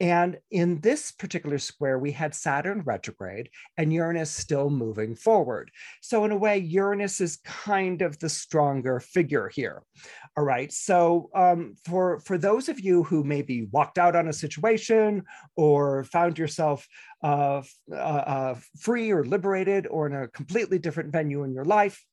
And 0.00 0.38
in 0.50 0.80
this 0.80 1.12
particular 1.12 1.58
square, 1.58 1.98
we 1.98 2.10
had 2.10 2.34
Saturn 2.34 2.82
retrograde 2.84 3.48
and 3.76 3.92
Uranus 3.92 4.30
still 4.30 4.68
moving 4.68 5.14
forward. 5.14 5.70
So 6.00 6.24
in 6.24 6.32
a 6.32 6.36
way, 6.36 6.58
Uranus 6.58 7.20
is 7.20 7.38
kind 7.44 8.02
of 8.02 8.18
the 8.18 8.28
stronger 8.28 8.98
figure 8.98 9.48
here. 9.54 9.82
All 10.36 10.44
right. 10.44 10.72
So 10.72 11.30
um, 11.34 11.76
for 11.84 12.18
for 12.20 12.38
those 12.38 12.68
of 12.68 12.80
you 12.80 13.04
who 13.04 13.22
maybe 13.22 13.68
walked 13.70 13.98
out 13.98 14.16
on 14.16 14.26
a 14.26 14.32
situation 14.32 15.22
or 15.54 16.04
found 16.04 16.38
yourself 16.38 16.88
uh, 17.22 17.33
uh, 17.34 17.94
uh, 17.94 18.54
free 18.78 19.10
or 19.10 19.24
liberated 19.24 19.86
or 19.86 20.06
in 20.06 20.14
a 20.14 20.28
completely 20.28 20.78
different 20.78 21.12
venue 21.12 21.44
in 21.44 21.52
your 21.52 21.64
life, 21.64 22.04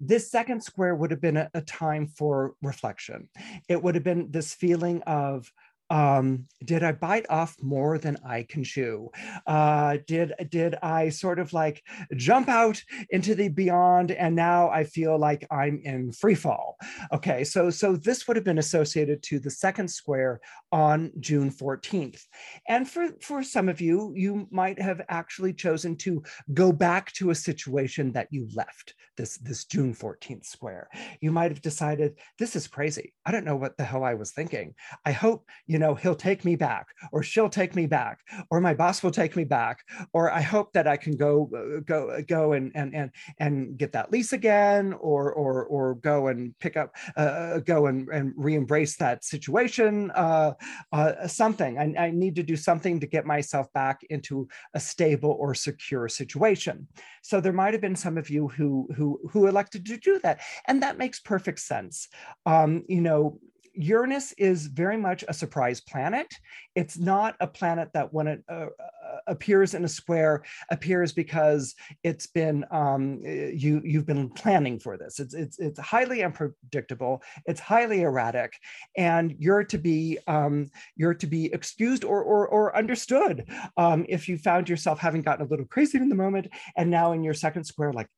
this 0.00 0.30
second 0.30 0.62
square 0.62 0.94
would 0.94 1.10
have 1.10 1.20
been 1.20 1.36
a, 1.36 1.50
a, 1.54 1.62
time 1.62 2.06
for 2.06 2.54
reflection. 2.62 3.28
It 3.68 3.82
would 3.82 3.94
have 3.94 4.04
been 4.04 4.30
this 4.30 4.52
feeling 4.52 5.02
of 5.02 5.50
um, 5.90 6.46
did 6.64 6.82
I 6.82 6.92
bite 6.92 7.26
off 7.30 7.56
more 7.62 7.98
than 7.98 8.16
I 8.26 8.42
can 8.42 8.64
chew? 8.64 9.10
Uh, 9.46 9.98
did 10.06 10.32
did 10.50 10.74
I 10.82 11.10
sort 11.10 11.38
of 11.38 11.52
like 11.52 11.82
jump 12.16 12.48
out 12.48 12.82
into 13.10 13.34
the 13.34 13.48
beyond, 13.48 14.10
and 14.10 14.34
now 14.34 14.68
I 14.70 14.84
feel 14.84 15.18
like 15.18 15.46
I'm 15.50 15.80
in 15.84 16.12
free 16.12 16.34
fall? 16.34 16.76
Okay, 17.12 17.44
so 17.44 17.70
so 17.70 17.96
this 17.96 18.26
would 18.26 18.36
have 18.36 18.44
been 18.44 18.58
associated 18.58 19.22
to 19.24 19.38
the 19.38 19.50
second 19.50 19.88
square 19.88 20.40
on 20.72 21.12
June 21.20 21.50
14th, 21.50 22.22
and 22.68 22.88
for 22.88 23.08
for 23.20 23.42
some 23.42 23.68
of 23.68 23.80
you, 23.80 24.12
you 24.14 24.48
might 24.50 24.80
have 24.80 25.00
actually 25.08 25.52
chosen 25.52 25.96
to 25.96 26.22
go 26.52 26.72
back 26.72 27.12
to 27.12 27.30
a 27.30 27.34
situation 27.34 28.12
that 28.12 28.28
you 28.30 28.48
left 28.54 28.94
this 29.16 29.38
this 29.38 29.64
June 29.64 29.94
14th 29.94 30.44
square. 30.44 30.88
You 31.20 31.32
might 31.32 31.50
have 31.50 31.62
decided 31.62 32.18
this 32.38 32.56
is 32.56 32.66
crazy. 32.66 33.14
I 33.24 33.32
don't 33.32 33.44
know 33.44 33.56
what 33.56 33.76
the 33.76 33.84
hell 33.84 34.04
I 34.04 34.14
was 34.14 34.32
thinking. 34.32 34.74
I 35.04 35.12
hope 35.12 35.48
you 35.66 35.75
you 35.76 35.80
know, 35.80 35.94
he'll 35.94 36.14
take 36.14 36.42
me 36.42 36.56
back, 36.56 36.86
or 37.12 37.22
she'll 37.22 37.50
take 37.50 37.76
me 37.76 37.84
back, 37.86 38.20
or 38.50 38.62
my 38.62 38.72
boss 38.72 39.02
will 39.02 39.10
take 39.10 39.36
me 39.36 39.44
back, 39.44 39.84
or 40.14 40.32
I 40.32 40.40
hope 40.40 40.72
that 40.72 40.86
I 40.88 40.96
can 40.96 41.14
go 41.18 41.50
uh, 41.54 41.80
go 41.80 42.08
uh, 42.08 42.22
go 42.22 42.54
and 42.54 42.72
and 42.74 42.94
and 42.94 43.10
and 43.38 43.76
get 43.76 43.92
that 43.92 44.10
lease 44.10 44.32
again, 44.32 44.94
or 44.94 45.34
or 45.34 45.66
or 45.66 45.96
go 45.96 46.28
and 46.28 46.58
pick 46.60 46.78
up 46.78 46.96
uh, 47.18 47.20
uh, 47.20 47.58
go 47.58 47.88
and 47.88 48.08
and 48.08 48.32
re-embrace 48.38 48.96
that 48.96 49.22
situation. 49.22 50.10
Uh, 50.12 50.52
uh, 50.92 51.26
something 51.26 51.78
I, 51.78 52.06
I 52.06 52.10
need 52.10 52.36
to 52.36 52.42
do 52.42 52.56
something 52.56 52.98
to 53.00 53.06
get 53.06 53.26
myself 53.26 53.70
back 53.74 53.98
into 54.08 54.48
a 54.72 54.80
stable 54.80 55.36
or 55.38 55.54
secure 55.54 56.08
situation. 56.08 56.88
So 57.20 57.38
there 57.38 57.52
might 57.52 57.74
have 57.74 57.82
been 57.82 57.96
some 57.96 58.16
of 58.16 58.30
you 58.30 58.48
who 58.48 58.88
who 58.96 59.20
who 59.30 59.46
elected 59.46 59.84
to 59.84 59.98
do 59.98 60.20
that, 60.20 60.40
and 60.68 60.82
that 60.82 60.96
makes 60.96 61.20
perfect 61.20 61.60
sense. 61.60 62.08
Um, 62.46 62.82
you 62.88 63.02
know, 63.02 63.38
Uranus 63.76 64.32
is 64.32 64.66
very 64.66 64.96
much 64.96 65.24
a 65.28 65.34
surprise 65.34 65.80
planet. 65.80 66.26
It's 66.74 66.98
not 66.98 67.36
a 67.40 67.46
planet 67.46 67.90
that, 67.94 68.12
when 68.12 68.26
it 68.26 68.42
uh, 68.48 68.66
uh, 68.66 69.18
appears 69.26 69.74
in 69.74 69.84
a 69.84 69.88
square, 69.88 70.42
appears 70.70 71.12
because 71.12 71.74
it's 72.02 72.26
been 72.26 72.64
um, 72.70 73.20
you 73.24 73.80
you've 73.84 74.06
been 74.06 74.30
planning 74.30 74.78
for 74.78 74.96
this. 74.96 75.20
It's 75.20 75.34
it's 75.34 75.58
it's 75.58 75.78
highly 75.78 76.22
unpredictable. 76.24 77.22
It's 77.46 77.60
highly 77.60 78.02
erratic, 78.02 78.54
and 78.96 79.34
you're 79.38 79.64
to 79.64 79.78
be 79.78 80.18
um, 80.26 80.70
you're 80.96 81.14
to 81.14 81.26
be 81.26 81.46
excused 81.52 82.04
or 82.04 82.22
or, 82.22 82.48
or 82.48 82.76
understood 82.76 83.48
um, 83.76 84.06
if 84.08 84.28
you 84.28 84.38
found 84.38 84.68
yourself 84.68 84.98
having 84.98 85.22
gotten 85.22 85.46
a 85.46 85.48
little 85.48 85.66
crazy 85.66 85.98
in 85.98 86.08
the 86.08 86.14
moment, 86.14 86.48
and 86.76 86.90
now 86.90 87.12
in 87.12 87.22
your 87.22 87.34
second 87.34 87.64
square, 87.64 87.92
like 87.92 88.08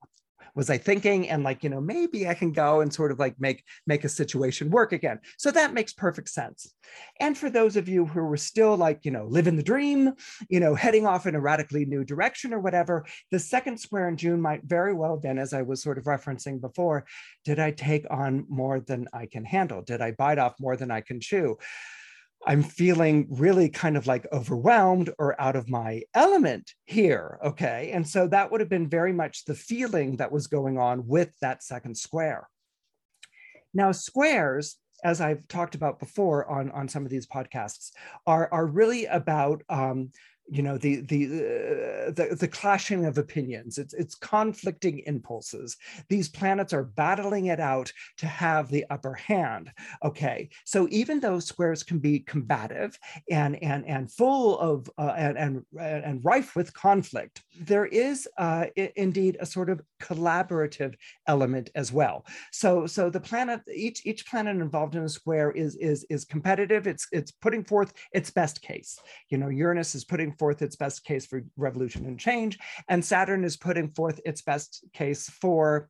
was 0.58 0.70
I 0.70 0.76
thinking? 0.76 1.28
And 1.28 1.44
like, 1.44 1.62
you 1.62 1.70
know, 1.70 1.80
maybe 1.80 2.26
I 2.26 2.34
can 2.34 2.50
go 2.50 2.80
and 2.80 2.92
sort 2.92 3.12
of 3.12 3.20
like 3.20 3.36
make 3.38 3.62
make 3.86 4.02
a 4.02 4.08
situation 4.08 4.70
work 4.70 4.92
again. 4.92 5.20
So 5.36 5.52
that 5.52 5.72
makes 5.72 5.92
perfect 5.92 6.28
sense. 6.28 6.74
And 7.20 7.38
for 7.38 7.48
those 7.48 7.76
of 7.76 7.88
you 7.88 8.04
who 8.04 8.24
were 8.24 8.36
still 8.36 8.76
like, 8.76 9.04
you 9.04 9.12
know, 9.12 9.26
living 9.26 9.54
the 9.54 9.62
dream, 9.62 10.14
you 10.48 10.58
know, 10.58 10.74
heading 10.74 11.06
off 11.06 11.28
in 11.28 11.36
a 11.36 11.40
radically 11.40 11.84
new 11.84 12.02
direction 12.02 12.52
or 12.52 12.58
whatever, 12.58 13.06
the 13.30 13.38
second 13.38 13.78
square 13.78 14.08
in 14.08 14.16
June 14.16 14.40
might 14.40 14.64
very 14.64 14.94
well 14.94 15.12
have 15.12 15.22
been, 15.22 15.38
as 15.38 15.52
I 15.52 15.62
was 15.62 15.80
sort 15.80 15.96
of 15.96 16.04
referencing 16.06 16.60
before, 16.60 17.06
did 17.44 17.60
I 17.60 17.70
take 17.70 18.04
on 18.10 18.44
more 18.48 18.80
than 18.80 19.06
I 19.12 19.26
can 19.26 19.44
handle? 19.44 19.82
Did 19.82 20.00
I 20.00 20.10
bite 20.10 20.40
off 20.40 20.54
more 20.58 20.76
than 20.76 20.90
I 20.90 21.02
can 21.02 21.20
chew? 21.20 21.56
I'm 22.46 22.62
feeling 22.62 23.26
really 23.30 23.68
kind 23.68 23.96
of 23.96 24.06
like 24.06 24.26
overwhelmed 24.32 25.10
or 25.18 25.40
out 25.40 25.56
of 25.56 25.68
my 25.68 26.02
element 26.14 26.72
here. 26.84 27.38
Okay. 27.44 27.90
And 27.92 28.06
so 28.06 28.28
that 28.28 28.50
would 28.50 28.60
have 28.60 28.70
been 28.70 28.88
very 28.88 29.12
much 29.12 29.44
the 29.44 29.54
feeling 29.54 30.16
that 30.16 30.32
was 30.32 30.46
going 30.46 30.78
on 30.78 31.06
with 31.06 31.30
that 31.40 31.62
second 31.62 31.96
square. 31.96 32.48
Now, 33.74 33.92
squares, 33.92 34.76
as 35.04 35.20
I've 35.20 35.46
talked 35.48 35.74
about 35.74 36.00
before 36.00 36.48
on, 36.50 36.70
on 36.70 36.88
some 36.88 37.04
of 37.04 37.10
these 37.10 37.26
podcasts, 37.26 37.90
are, 38.26 38.48
are 38.52 38.66
really 38.66 39.04
about 39.06 39.62
um, 39.68 40.10
you 40.50 40.62
know 40.62 40.78
the 40.78 41.00
the, 41.02 41.24
uh, 41.26 42.10
the 42.10 42.36
the 42.38 42.48
clashing 42.48 43.04
of 43.04 43.18
opinions. 43.18 43.78
It's 43.78 43.94
it's 43.94 44.14
conflicting 44.14 45.00
impulses. 45.06 45.76
These 46.08 46.28
planets 46.28 46.72
are 46.72 46.84
battling 46.84 47.46
it 47.46 47.60
out 47.60 47.92
to 48.18 48.26
have 48.26 48.68
the 48.68 48.84
upper 48.90 49.14
hand. 49.14 49.70
Okay 50.02 50.48
so 50.64 50.86
even 50.90 51.20
though 51.20 51.38
squares 51.38 51.82
can 51.82 51.98
be 51.98 52.20
combative 52.20 52.98
and 53.30 53.62
and 53.62 53.86
and 53.86 54.10
full 54.10 54.58
of 54.58 54.90
uh, 54.98 55.14
and, 55.16 55.38
and 55.38 55.64
and 55.78 56.24
rife 56.24 56.54
with 56.56 56.72
conflict 56.74 57.42
there 57.60 57.86
is 57.86 58.28
uh, 58.38 58.66
indeed 58.96 59.36
a 59.40 59.46
sort 59.46 59.70
of 59.70 59.80
collaborative 60.00 60.94
element 61.26 61.70
as 61.74 61.92
well 61.92 62.24
so 62.52 62.86
so 62.86 63.10
the 63.10 63.20
planet 63.20 63.60
each 63.74 64.04
each 64.06 64.26
planet 64.26 64.56
involved 64.56 64.94
in 64.94 65.02
a 65.02 65.08
square 65.08 65.50
is 65.50 65.76
is 65.76 66.04
is 66.10 66.24
competitive 66.24 66.86
it's 66.86 67.06
it's 67.12 67.30
putting 67.30 67.64
forth 67.64 67.92
its 68.12 68.30
best 68.30 68.62
case 68.62 68.98
you 69.28 69.38
know 69.38 69.48
uranus 69.48 69.94
is 69.94 70.04
putting 70.04 70.32
forth 70.32 70.62
its 70.62 70.76
best 70.76 71.04
case 71.04 71.26
for 71.26 71.42
revolution 71.56 72.06
and 72.06 72.18
change, 72.18 72.58
and 72.88 73.04
Saturn 73.04 73.44
is 73.44 73.56
putting 73.56 73.90
forth 73.90 74.20
its 74.24 74.42
best 74.42 74.84
case 74.92 75.28
for 75.28 75.88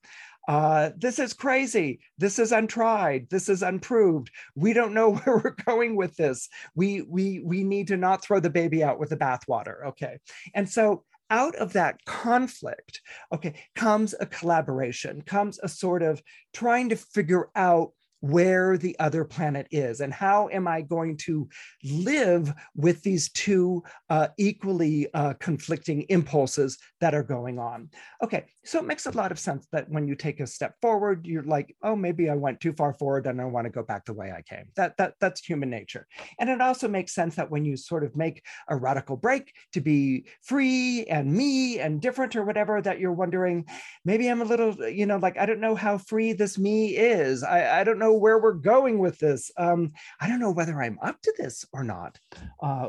uh, 0.49 0.91
this 0.97 1.19
is 1.19 1.35
crazy. 1.35 2.01
This 2.17 2.39
is 2.39 2.53
untried. 2.53 3.29
This 3.29 3.51
is 3.51 3.63
unproved. 3.63 4.31
We 4.55 4.73
don't 4.73 4.95
know 4.95 5.15
where 5.17 5.37
we're 5.37 5.65
going 5.67 5.95
with 5.95 6.17
this. 6.17 6.49
We 6.75 7.03
we 7.03 7.41
we 7.45 7.65
need 7.65 7.89
to 7.89 7.99
not 7.99 8.23
throw 8.23 8.41
the 8.41 8.49
baby 8.49 8.83
out 8.83 8.99
with 8.99 9.11
the 9.11 9.17
bathwater. 9.17 9.89
Okay, 9.89 10.19
and 10.55 10.69
so 10.69 11.05
out 11.31 11.55
of 11.57 11.73
that 11.75 12.05
conflict, 12.05 13.01
okay, 13.33 13.55
comes 13.75 14.15
a 14.19 14.27
collaboration, 14.27 15.23
comes 15.23 15.59
a 15.63 15.69
sort 15.69 16.03
of 16.03 16.23
trying 16.53 16.89
to 16.89 16.97
figure 16.97 17.49
out 17.55 17.93
where 18.21 18.77
the 18.77 18.99
other 18.99 19.25
planet 19.25 19.67
is 19.71 20.01
and 20.01 20.13
how 20.13 20.49
am 20.51 20.67
I 20.67 20.81
going 20.81 21.17
to 21.19 21.49
live 21.85 22.53
with 22.75 23.03
these 23.03 23.31
two 23.31 23.83
uh, 24.11 24.29
equally 24.39 25.09
uh, 25.15 25.35
conflicting 25.35 26.03
impulses 26.09 26.79
that 27.01 27.15
are 27.15 27.23
going 27.23 27.59
on. 27.59 27.91
Okay, 28.23 28.47
so 28.65 28.79
it 28.79 28.85
makes 28.85 29.07
a 29.07 29.13
lot 29.13 29.31
of 29.31 29.39
sense 29.39 29.67
that 29.73 29.89
when 29.89 30.09
you 30.09 30.15
take 30.15 30.41
a 30.41 30.47
step 30.47 30.75
forward, 30.81 31.27
you're 31.27 31.43
like, 31.45 31.77
oh, 31.83 31.95
maybe 31.95 32.29
I 32.29 32.35
went 32.35 32.61
too 32.61 32.73
far 32.73 32.93
forward 32.93 33.27
and 33.27 33.41
I 33.41 33.45
want 33.45 33.67
to 33.67 33.71
go 33.71 33.83
back 33.83 34.05
the 34.05 34.15
way 34.15 34.33
I 34.33 34.43
came. 34.43 34.67
That, 34.77 34.97
that, 34.99 35.15
that's 35.21 35.45
human 35.45 35.71
nature. 35.71 36.07
And 36.39 36.51
it 36.51 36.61
also 36.61 36.89
makes 36.89 37.15
sense 37.15 37.37
that 37.37 37.51
when 37.51 37.65
you 37.65 37.77
sort 37.77 38.05
of 38.05 38.17
make 38.17 38.43
a 38.69 38.77
radical 38.77 39.17
break 39.17 39.53
to 39.73 39.81
be 39.81 40.27
free 40.43 41.05
and 41.05 41.33
me 41.33 41.79
and 41.79 42.01
different 42.01 42.35
or 42.37 42.45
whatever, 42.45 42.83
that 42.83 42.99
you're 42.99 43.13
wondering, 43.13 43.67
maybe 44.05 44.29
I'm 44.29 44.43
a 44.43 44.45
little, 44.45 44.89
you 44.89 45.07
know, 45.07 45.19
like, 45.19 45.39
I 45.39 45.47
don't 45.47 45.61
know 45.61 45.75
how 45.75 45.99
free 45.99 46.33
this 46.33 46.59
me 46.59 46.97
is. 46.97 47.43
I, 47.43 47.81
I 47.81 47.85
don't 47.85 47.99
know 47.99 48.08
know 48.09 48.15
where 48.15 48.39
we're 48.39 48.53
going 48.53 48.99
with 48.99 49.19
this. 49.19 49.51
Um, 49.57 49.93
I 50.21 50.29
don't 50.29 50.41
know 50.41 50.51
whether 50.51 50.81
I'm 50.83 50.99
up 51.03 51.21
to 51.23 51.35
this 51.37 51.65
or 51.73 51.85
not, 51.85 52.19
uh, 52.63 52.87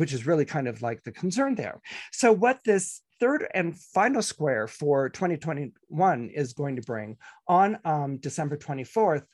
which 0.00 0.12
is 0.12 0.26
really 0.26 0.44
kind 0.44 0.68
of 0.68 0.82
like 0.82 1.02
the 1.02 1.12
concern 1.12 1.54
there. 1.54 1.80
So 2.12 2.32
what 2.32 2.60
this 2.64 3.02
third 3.20 3.46
and 3.54 3.78
final 3.78 4.22
square 4.22 4.66
for 4.66 5.08
2021 5.08 6.30
is 6.34 6.52
going 6.52 6.76
to 6.76 6.82
bring 6.82 7.16
on 7.48 7.78
um, 7.84 8.18
December 8.18 8.56
24th 8.56 9.26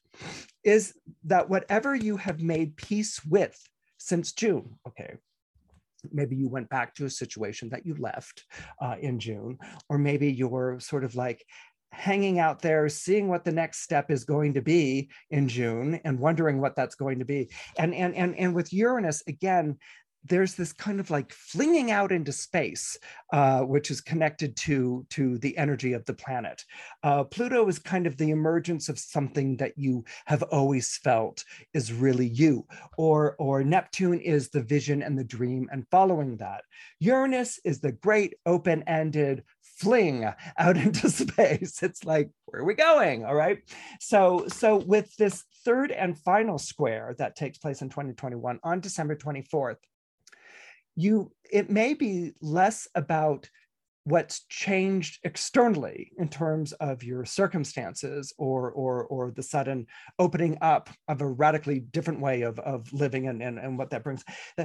is 0.64 0.94
that 1.25 1.49
whatever 1.49 1.94
you 1.94 2.16
have 2.16 2.40
made 2.40 2.76
peace 2.76 3.20
with 3.25 3.58
since 3.99 4.32
June, 4.32 4.78
okay, 4.87 5.14
maybe 6.12 6.37
you 6.37 6.49
went 6.49 6.68
back 6.68 6.94
to 6.94 7.04
a 7.04 7.11
situation 7.11 7.68
that 7.70 7.85
you 7.85 7.94
left 7.99 8.44
uh, 8.80 8.97
in 9.00 9.18
June, 9.18 9.58
or 9.88 9.99
maybe 9.99 10.30
you're 10.32 10.78
sort 10.80 11.04
of 11.04 11.14
like 11.14 11.44
hanging 11.90 12.38
out 12.38 12.61
there, 12.61 12.88
seeing 12.88 13.28
what 13.28 13.45
the 13.45 13.52
next 13.52 13.83
step 13.83 14.11
is 14.11 14.25
going 14.25 14.54
to 14.54 14.62
be 14.62 15.11
in 15.30 15.49
June 15.49 16.00
and 16.04 16.18
wondering 16.18 16.61
what 16.61 16.76
that's 16.76 16.95
going 16.95 17.18
to 17.18 17.25
be. 17.25 17.50
And, 17.78 17.95
and, 17.95 18.14
and, 18.14 18.37
and 18.37 18.54
with 18.54 18.73
Uranus, 18.73 19.23
again, 19.26 19.78
there's 20.25 20.54
this 20.54 20.73
kind 20.73 20.99
of 21.00 21.11
like 21.11 21.33
flinging 21.33 21.90
out 21.90 22.11
into 22.12 22.33
space, 22.33 22.99
uh, 23.33 23.61
which 23.61 23.90
is 23.90 24.00
connected 24.00 24.57
to, 24.57 25.07
to 25.11 25.38
the 25.38 25.57
energy 25.57 25.92
of 25.92 26.04
the 26.07 26.12
planet. 26.12 26.64
Uh, 27.02 27.23
Pluto 27.25 27.66
is 27.68 27.78
kind 27.78 28.07
of 28.07 28.16
the 28.16 28.30
emergence 28.30 28.88
of 28.88 28.99
something 28.99 29.57
that 29.59 29.73
you 29.76 30.04
have 30.26 30.42
always 30.42 30.97
felt 30.99 31.45
is 31.73 31.92
really 31.92 32.26
you, 32.26 32.66
or, 32.99 33.37
or 33.38 33.62
Neptune 33.62 34.21
is 34.21 34.50
the 34.50 34.62
vision 34.62 35.02
and 35.02 35.16
the 35.16 35.25
dream 35.25 35.68
and 35.71 35.87
following 35.90 36.37
that. 36.38 36.62
Uranus 36.99 37.61
is 37.64 37.80
the 37.80 37.92
great 37.92 38.35
open-ended 38.45 39.45
fling 39.78 40.25
out 40.58 40.76
into 40.85 41.11
space. 41.11 41.82
It's 41.82 42.04
like, 42.04 42.30
where 42.47 42.62
are 42.62 42.64
we 42.64 42.75
going? 42.75 43.25
All 43.25 43.35
right. 43.35 43.58
So, 44.00 44.47
so 44.49 44.76
with 44.76 45.14
this 45.16 45.44
third 45.64 45.90
and 45.90 46.18
final 46.18 46.58
square 46.58 47.14
that 47.18 47.37
takes 47.37 47.58
place 47.58 47.82
in 47.82 47.88
2021 47.88 48.61
on 48.62 48.80
December 48.80 49.16
24th, 49.16 49.76
you 50.97 51.30
it 51.50 51.70
may 51.70 51.94
be 51.94 52.32
less 52.40 52.88
about 52.94 53.49
what's 54.09 54.47
changed 54.47 55.19
externally 55.25 56.12
in 56.19 56.29
terms 56.29 56.73
of 56.73 57.03
your 57.03 57.25
circumstances 57.27 58.33
or 58.38 58.71
or 58.71 59.05
or 59.05 59.31
the 59.31 59.43
sudden 59.43 59.87
opening 60.19 60.57
up 60.62 60.88
of 61.09 61.21
a 61.21 61.27
radically 61.27 61.81
different 61.81 62.21
way 62.21 62.43
of, 62.43 62.59
of 62.61 62.91
living 62.93 63.29
and, 63.29 63.43
and, 63.43 63.59
and 63.59 63.77
what 63.77 63.91
that 63.91 64.03
brings. 64.03 64.25
Uh, 64.57 64.65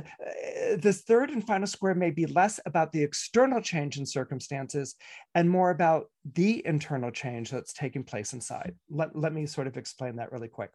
this 0.78 1.02
third 1.02 1.30
and 1.30 1.46
final 1.46 1.68
square 1.68 1.94
may 1.94 2.10
be 2.10 2.26
less 2.26 2.60
about 2.66 2.92
the 2.94 3.04
external 3.04 3.62
change 3.62 3.98
in 3.98 4.06
circumstances 4.06 4.96
and 5.36 5.50
more 5.50 5.72
about 5.72 6.06
the 6.36 6.66
internal 6.66 7.12
change 7.12 7.52
that's 7.52 7.74
taking 7.74 8.04
place 8.04 8.32
inside. 8.32 8.74
Let, 8.90 9.14
let 9.14 9.34
me 9.34 9.46
sort 9.46 9.68
of 9.68 9.76
explain 9.76 10.16
that 10.16 10.32
really 10.32 10.48
quick. 10.48 10.72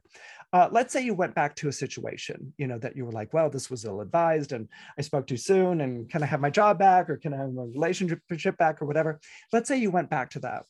Uh, 0.53 0.69
let's 0.71 0.93
say 0.93 1.03
you 1.03 1.15
went 1.15 1.35
back 1.35 1.55
to 1.57 1.69
a 1.69 1.73
situation, 1.73 2.53
you 2.59 2.67
know, 2.67 2.79
that 2.79 2.97
you 2.97 3.07
were 3.07 3.13
like, 3.13 3.33
well, 3.33 3.49
this 3.49 3.71
was 3.71 3.87
ill-advised 3.87 4.53
and 4.53 4.69
I 4.99 5.03
spoke 5.03 5.27
too 5.27 5.39
soon 5.39 5.81
and 5.81 6.09
can 6.11 6.23
I 6.23 6.27
have 6.27 6.41
my 6.41 6.51
job 6.51 6.79
back 6.79 7.09
or 7.09 7.17
can 7.17 7.33
I 7.33 7.39
have 7.39 7.53
my 7.53 7.63
relationship 7.63 8.21
back 8.59 8.83
or 8.83 8.87
whatever. 8.87 9.21
Let's 9.53 9.69
say 9.69 9.79
you 9.79 9.91
went 9.91 10.11
back 10.11 10.31
to 10.31 10.41
that 10.41 10.65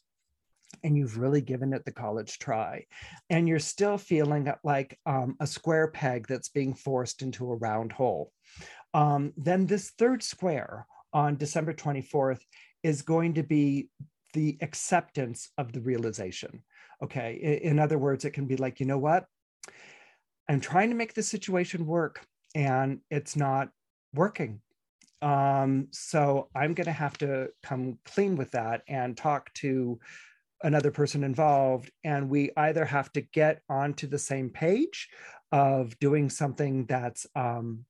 and 0.85 0.97
you've 0.97 1.19
really 1.19 1.41
given 1.41 1.73
it 1.73 1.85
the 1.85 1.93
college 1.93 2.39
try 2.39 2.85
and 3.31 3.49
you're 3.49 3.59
still 3.59 3.99
feeling 3.99 4.53
like 4.65 4.99
um, 5.07 5.37
a 5.41 5.47
square 5.47 5.89
peg 5.89 6.27
that's 6.29 6.51
being 6.51 6.75
forced 6.75 7.23
into 7.23 7.51
a 7.51 7.57
round 7.57 7.93
hole. 7.93 8.33
Um, 8.95 9.33
then 9.37 9.67
this 9.67 9.91
third 9.99 10.23
square 10.23 10.87
on 11.13 11.37
December 11.37 11.73
24th 11.73 12.41
is 12.83 13.03
going 13.03 13.35
to 13.35 13.43
be 13.43 13.89
the 14.35 14.59
acceptance 14.61 15.51
of 15.59 15.73
the 15.73 15.81
realization. 15.81 16.63
Okay. 17.03 17.39
In, 17.41 17.73
in 17.73 17.79
other 17.79 17.99
words, 17.99 18.25
it 18.25 18.33
can 18.33 18.47
be 18.47 18.57
like, 18.57 18.81
you 18.81 18.87
know 18.87 18.99
what? 18.99 19.25
I'm 20.49 20.61
trying 20.61 20.91
to 20.91 20.97
make 20.97 21.15
the 21.15 21.23
situation 21.23 21.87
work 21.87 22.25
and 22.55 23.01
it's 23.11 23.37
not 23.37 23.69
working. 24.15 24.61
Um, 25.21 25.89
so 25.91 26.49
I'm 26.55 26.75
going 26.75 26.87
to 26.87 26.93
have 26.93 27.19
to 27.19 27.49
come 27.63 27.99
clean 28.05 28.37
with 28.37 28.53
that 28.53 28.83
and 28.89 29.17
talk 29.17 29.53
to 29.55 29.99
another 30.63 30.91
person 30.91 31.25
involved. 31.25 31.91
And 32.05 32.29
we 32.29 32.51
either 32.57 32.85
have 32.85 33.13
to 33.13 33.21
get 33.21 33.63
onto 33.69 34.07
the 34.07 34.19
same 34.19 34.51
page 34.51 35.09
of 35.53 35.99
doing 35.99 36.31
something 36.31 36.87
that's 36.87 37.27
um, 37.35 37.85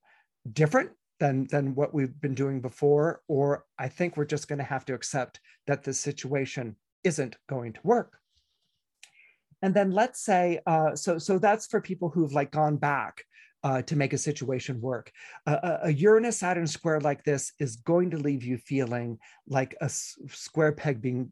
different 0.52 0.90
than 1.18 1.47
than 1.49 1.75
what 1.75 1.92
we've 1.92 2.20
been 2.20 2.35
doing 2.35 2.61
before 2.61 3.23
or 3.28 3.64
i 3.78 3.88
think 3.88 4.16
we're 4.16 4.25
just 4.25 4.49
going 4.49 4.58
to 4.58 4.64
have 4.64 4.85
to 4.85 4.94
accept 4.94 5.40
that 5.66 5.82
the 5.82 5.92
situation 5.92 6.76
isn't 7.04 7.37
going 7.49 7.73
to 7.73 7.80
work 7.82 8.18
and 9.62 9.75
then 9.75 9.90
let's 9.90 10.20
say 10.20 10.61
uh, 10.66 10.94
so 10.94 11.18
so 11.18 11.38
that's 11.38 11.66
for 11.66 11.80
people 11.80 12.08
who've 12.08 12.32
like 12.32 12.50
gone 12.50 12.76
back 12.76 13.25
uh, 13.65 13.83
to 13.83 13.97
make 13.97 14.12
a 14.12 14.19
situation 14.19 14.81
work. 14.81 15.11
Uh, 15.47 15.79
a 15.83 15.93
Uranus 15.93 16.38
Saturn 16.38 16.67
square 16.67 17.00
like 17.00 17.25
this 17.25 17.53
is 17.59 17.77
going 17.77 18.11
to 18.11 18.17
leave 18.17 18.45
you 18.45 18.57
feeling 18.59 19.19
like 19.49 19.75
a 19.81 19.88
square 19.88 20.73
peg 20.73 21.00
being 21.00 21.31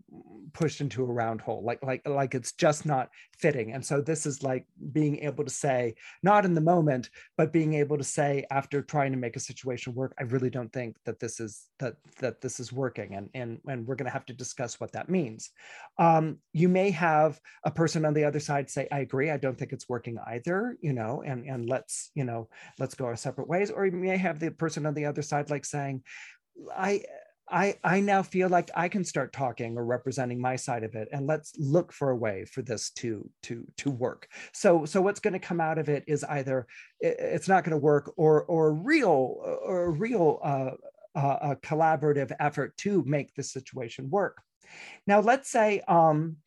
pushed 0.53 0.81
into 0.81 1.03
a 1.03 1.07
round 1.07 1.41
hole, 1.41 1.63
like 1.63 1.83
like 1.85 2.07
like 2.07 2.35
it's 2.35 2.53
just 2.53 2.87
not 2.87 3.11
fitting. 3.39 3.73
And 3.73 3.85
so 3.85 4.01
this 4.01 4.27
is 4.27 4.43
like 4.43 4.67
being 4.93 5.19
able 5.21 5.45
to 5.45 5.51
say, 5.51 5.95
not 6.23 6.45
in 6.45 6.55
the 6.55 6.61
moment, 6.61 7.11
but 7.37 7.53
being 7.53 7.75
able 7.75 7.99
to 7.99 8.05
say 8.05 8.47
after 8.51 8.83
trying 8.83 9.13
to 9.13 9.19
make 9.19 9.37
a 9.37 9.41
situation 9.41 9.95
work, 9.95 10.15
I 10.19 10.25
really 10.25 10.51
don't 10.51 10.73
think 10.73 10.97
that 11.05 11.21
this 11.21 11.39
is 11.39 11.67
that 11.79 11.95
that 12.21 12.41
this 12.41 12.59
is 12.59 12.73
working, 12.73 13.15
and 13.15 13.29
and 13.35 13.61
and 13.69 13.87
we're 13.87 13.97
going 13.97 14.07
to 14.07 14.13
have 14.13 14.27
to 14.27 14.33
discuss 14.33 14.81
what 14.81 14.93
that 14.93 15.09
means. 15.09 15.51
Um, 15.99 16.39
you 16.53 16.69
may 16.69 16.91
have 16.91 17.39
a 17.65 17.71
person 17.71 18.05
on 18.05 18.15
the 18.15 18.25
other 18.25 18.41
side 18.41 18.69
say, 18.69 18.89
I 18.91 19.01
agree, 19.01 19.31
I 19.31 19.37
don't 19.37 19.59
think 19.59 19.73
it's 19.73 19.89
working 19.89 20.19
either, 20.27 20.77
you 20.81 20.93
know, 20.93 21.23
and 21.25 21.45
and 21.45 21.69
let's 21.69 22.11
you 22.17 22.25
know, 22.25 22.49
let's 22.81 22.97
go 22.97 23.05
our 23.05 23.17
separate 23.17 23.49
ways. 23.49 23.71
Or 23.71 23.87
you 23.87 23.93
may 23.93 24.17
have 24.17 24.41
the 24.41 24.51
person 24.51 24.87
on 24.87 24.95
the 24.95 25.05
other 25.05 25.23
side 25.23 25.51
like 25.51 25.65
saying, 25.65 26.03
I 26.77 27.03
I, 27.49 27.77
I 27.85 28.01
now 28.01 28.25
feel 28.25 28.49
like 28.49 28.71
I 28.75 28.89
can 28.89 29.05
start 29.05 29.33
talking 29.33 29.79
or 29.79 29.85
representing 29.85 30.41
my 30.41 30.57
side 30.57 30.83
of 30.83 30.97
it, 30.97 31.09
and 31.13 31.29
let's 31.29 31.53
look 31.57 31.93
for 31.93 32.11
a 32.11 32.17
way 32.17 32.45
for 32.45 32.63
this 32.63 32.91
to 32.93 33.31
to 33.45 33.65
to 33.77 33.91
work. 33.91 34.29
So 34.53 34.85
so 34.85 35.01
what's 35.01 35.21
going 35.21 35.35
to 35.35 35.39
come 35.39 35.61
out 35.61 35.79
of 35.79 35.89
it 35.89 36.03
is 36.09 36.25
either 36.25 36.67
it's 36.99 37.47
not 37.47 37.63
going 37.63 37.79
to 37.79 37.85
work, 37.93 38.13
or 38.17 38.45
or 38.45 38.75
real 38.75 39.59
or 39.65 39.93
real 39.93 40.41
uh, 40.43 40.71
uh, 41.15 41.39
a 41.53 41.57
collaborative 41.57 42.33
effort 42.41 42.77
to 42.79 43.05
make 43.07 43.33
the 43.35 43.43
situation 43.43 44.11
work. 44.11 44.43
Now 45.07 45.21
let's 45.21 45.49
say 45.49 45.83
um, 45.87 46.39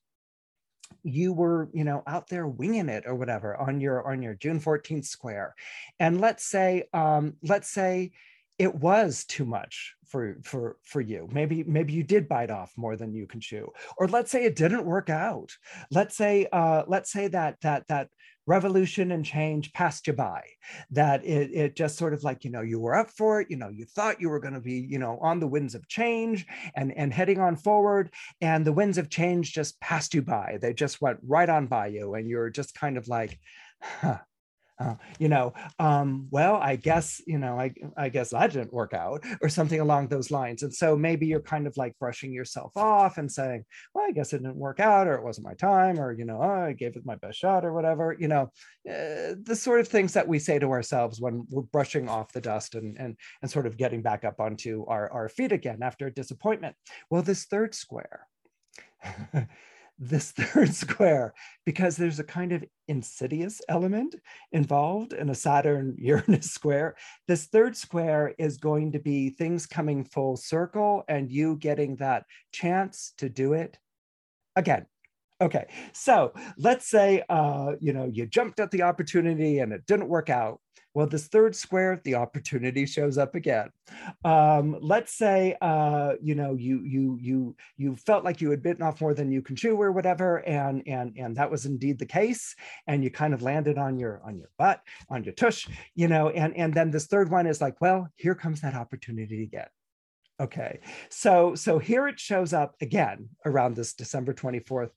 you 1.03 1.33
were 1.33 1.69
you 1.73 1.83
know 1.83 2.03
out 2.07 2.27
there 2.27 2.47
winging 2.47 2.89
it 2.89 3.03
or 3.05 3.15
whatever 3.15 3.55
on 3.57 3.79
your 3.79 4.05
on 4.09 4.21
your 4.21 4.35
june 4.35 4.59
14th 4.59 5.05
square. 5.05 5.55
And 5.99 6.21
let's 6.21 6.45
say 6.45 6.85
um 6.93 7.35
let's 7.43 7.69
say 7.69 8.11
it 8.59 8.75
was 8.75 9.25
too 9.25 9.45
much 9.45 9.95
for 10.09 10.37
for 10.43 10.77
for 10.83 11.01
you. 11.01 11.27
Maybe 11.31 11.63
maybe 11.63 11.93
you 11.93 12.03
did 12.03 12.27
bite 12.27 12.51
off 12.51 12.71
more 12.75 12.95
than 12.95 13.13
you 13.13 13.25
can 13.25 13.39
chew. 13.39 13.71
Or 13.97 14.07
let's 14.07 14.29
say 14.29 14.43
it 14.43 14.55
didn't 14.55 14.85
work 14.85 15.09
out. 15.09 15.51
Let's 15.89 16.15
say 16.15 16.47
uh 16.51 16.83
let's 16.87 17.11
say 17.11 17.29
that 17.29 17.55
that 17.61 17.87
that 17.87 18.09
revolution 18.45 19.11
and 19.11 19.23
change 19.23 19.71
passed 19.73 20.07
you 20.07 20.13
by 20.13 20.41
that 20.89 21.23
it, 21.23 21.51
it 21.53 21.75
just 21.75 21.95
sort 21.95 22.15
of 22.15 22.23
like 22.23 22.43
you 22.43 22.49
know 22.49 22.61
you 22.61 22.79
were 22.79 22.95
up 22.95 23.11
for 23.11 23.39
it 23.39 23.47
you 23.51 23.55
know 23.55 23.69
you 23.69 23.85
thought 23.85 24.19
you 24.19 24.27
were 24.27 24.39
going 24.39 24.55
to 24.55 24.59
be 24.59 24.87
you 24.89 24.97
know 24.97 25.19
on 25.21 25.39
the 25.39 25.45
winds 25.45 25.75
of 25.75 25.87
change 25.87 26.47
and 26.75 26.91
and 26.97 27.13
heading 27.13 27.39
on 27.39 27.55
forward 27.55 28.11
and 28.41 28.65
the 28.65 28.73
winds 28.73 28.97
of 28.97 29.07
change 29.07 29.53
just 29.53 29.79
passed 29.79 30.15
you 30.15 30.23
by. 30.23 30.57
They 30.59 30.73
just 30.73 30.99
went 30.99 31.19
right 31.21 31.47
on 31.47 31.67
by 31.67 31.87
you 31.87 32.15
and 32.15 32.27
you're 32.27 32.49
just 32.49 32.73
kind 32.73 32.97
of 32.97 33.07
like 33.07 33.39
huh, 33.81 34.17
uh, 34.79 34.95
you 35.17 35.27
know, 35.27 35.53
um, 35.77 36.27
well, 36.31 36.55
I 36.55 36.77
guess, 36.77 37.21
you 37.27 37.37
know, 37.37 37.59
I, 37.59 37.73
I 37.97 38.07
guess 38.07 38.29
that 38.29 38.53
didn't 38.53 38.73
work 38.73 38.93
out 38.93 39.23
or 39.41 39.49
something 39.49 39.79
along 39.79 40.07
those 40.07 40.31
lines. 40.31 40.63
And 40.63 40.73
so 40.73 40.95
maybe 40.95 41.27
you're 41.27 41.41
kind 41.41 41.67
of 41.67 41.75
like 41.75 41.99
brushing 41.99 42.31
yourself 42.31 42.71
off 42.77 43.17
and 43.17 43.29
saying, 43.29 43.65
well, 43.93 44.05
I 44.07 44.11
guess 44.11 44.31
it 44.31 44.37
didn't 44.37 44.55
work 44.55 44.79
out 44.79 45.07
or 45.07 45.15
it 45.15 45.23
wasn't 45.23 45.47
my 45.47 45.53
time 45.55 45.99
or, 45.99 46.13
you 46.13 46.23
know, 46.23 46.39
oh, 46.41 46.65
I 46.65 46.73
gave 46.73 46.95
it 46.95 47.05
my 47.05 47.15
best 47.15 47.37
shot 47.37 47.65
or 47.65 47.73
whatever, 47.73 48.15
you 48.17 48.29
know, 48.29 48.51
uh, 48.89 49.35
the 49.43 49.55
sort 49.55 49.81
of 49.81 49.87
things 49.89 50.13
that 50.13 50.27
we 50.27 50.39
say 50.39 50.59
to 50.59 50.71
ourselves 50.71 51.19
when 51.19 51.45
we're 51.49 51.63
brushing 51.63 52.07
off 52.07 52.31
the 52.31 52.41
dust 52.41 52.75
and, 52.75 52.97
and, 52.97 53.17
and 53.41 53.51
sort 53.51 53.67
of 53.67 53.77
getting 53.77 54.01
back 54.01 54.23
up 54.23 54.39
onto 54.39 54.85
our, 54.87 55.11
our 55.11 55.27
feet 55.27 55.51
again 55.51 55.79
after 55.81 56.07
a 56.07 56.13
disappointment. 56.13 56.75
Well, 57.09 57.21
this 57.21 57.45
third 57.45 57.75
square, 57.75 58.27
this 59.99 60.31
third 60.37 60.73
square 60.73 61.33
because 61.65 61.97
there's 61.97 62.19
a 62.19 62.23
kind 62.23 62.51
of 62.53 62.63
insidious 62.87 63.61
element 63.67 64.15
involved 64.51 65.13
in 65.13 65.29
a 65.29 65.35
Saturn 65.35 65.95
Uranus 65.99 66.51
square. 66.51 66.95
This 67.27 67.45
third 67.47 67.75
square 67.75 68.33
is 68.37 68.57
going 68.57 68.93
to 68.93 68.99
be 68.99 69.29
things 69.29 69.65
coming 69.65 70.03
full 70.03 70.37
circle 70.37 71.03
and 71.07 71.29
you 71.29 71.57
getting 71.57 71.97
that 71.97 72.23
chance 72.51 73.13
to 73.17 73.29
do 73.29 73.53
it 73.53 73.77
again. 74.55 74.85
Okay, 75.41 75.67
so 75.93 76.33
let's 76.57 76.89
say 76.89 77.23
uh, 77.29 77.73
you 77.79 77.93
know 77.93 78.09
you 78.11 78.25
jumped 78.25 78.59
at 78.59 78.71
the 78.71 78.81
opportunity 78.81 79.59
and 79.59 79.71
it 79.71 79.85
didn't 79.85 80.09
work 80.09 80.29
out. 80.29 80.59
Well, 80.93 81.07
this 81.07 81.27
third 81.27 81.55
square, 81.55 82.01
the 82.03 82.15
opportunity 82.15 82.85
shows 82.85 83.17
up 83.17 83.35
again. 83.35 83.69
Um, 84.25 84.77
let's 84.81 85.13
say 85.13 85.55
uh, 85.61 86.15
you 86.21 86.35
know 86.35 86.55
you 86.55 86.81
you 86.83 87.17
you 87.21 87.55
you 87.77 87.95
felt 87.95 88.25
like 88.25 88.41
you 88.41 88.49
had 88.49 88.61
bitten 88.61 88.83
off 88.83 88.99
more 88.99 89.13
than 89.13 89.31
you 89.31 89.41
can 89.41 89.55
chew 89.55 89.81
or 89.81 89.93
whatever, 89.93 90.37
and 90.45 90.83
and 90.87 91.15
and 91.15 91.37
that 91.37 91.49
was 91.49 91.65
indeed 91.65 91.99
the 91.99 92.05
case, 92.05 92.53
and 92.87 93.01
you 93.01 93.09
kind 93.09 93.33
of 93.33 93.41
landed 93.41 93.77
on 93.77 93.97
your 93.97 94.21
on 94.25 94.37
your 94.37 94.49
butt, 94.57 94.81
on 95.09 95.23
your 95.23 95.33
tush, 95.33 95.67
you 95.95 96.09
know, 96.09 96.29
and 96.29 96.53
and 96.57 96.73
then 96.73 96.91
this 96.91 97.07
third 97.07 97.31
one 97.31 97.47
is 97.47 97.61
like, 97.61 97.79
well, 97.79 98.09
here 98.17 98.35
comes 98.35 98.59
that 98.59 98.75
opportunity 98.75 99.43
again 99.43 99.67
Okay, 100.39 100.79
so 101.09 101.53
so 101.53 101.79
here 101.79 102.07
it 102.07 102.17
shows 102.17 102.53
up 102.53 102.75
again 102.79 103.27
around 103.45 103.75
this 103.75 103.93
December 103.93 104.33
24th. 104.33 104.91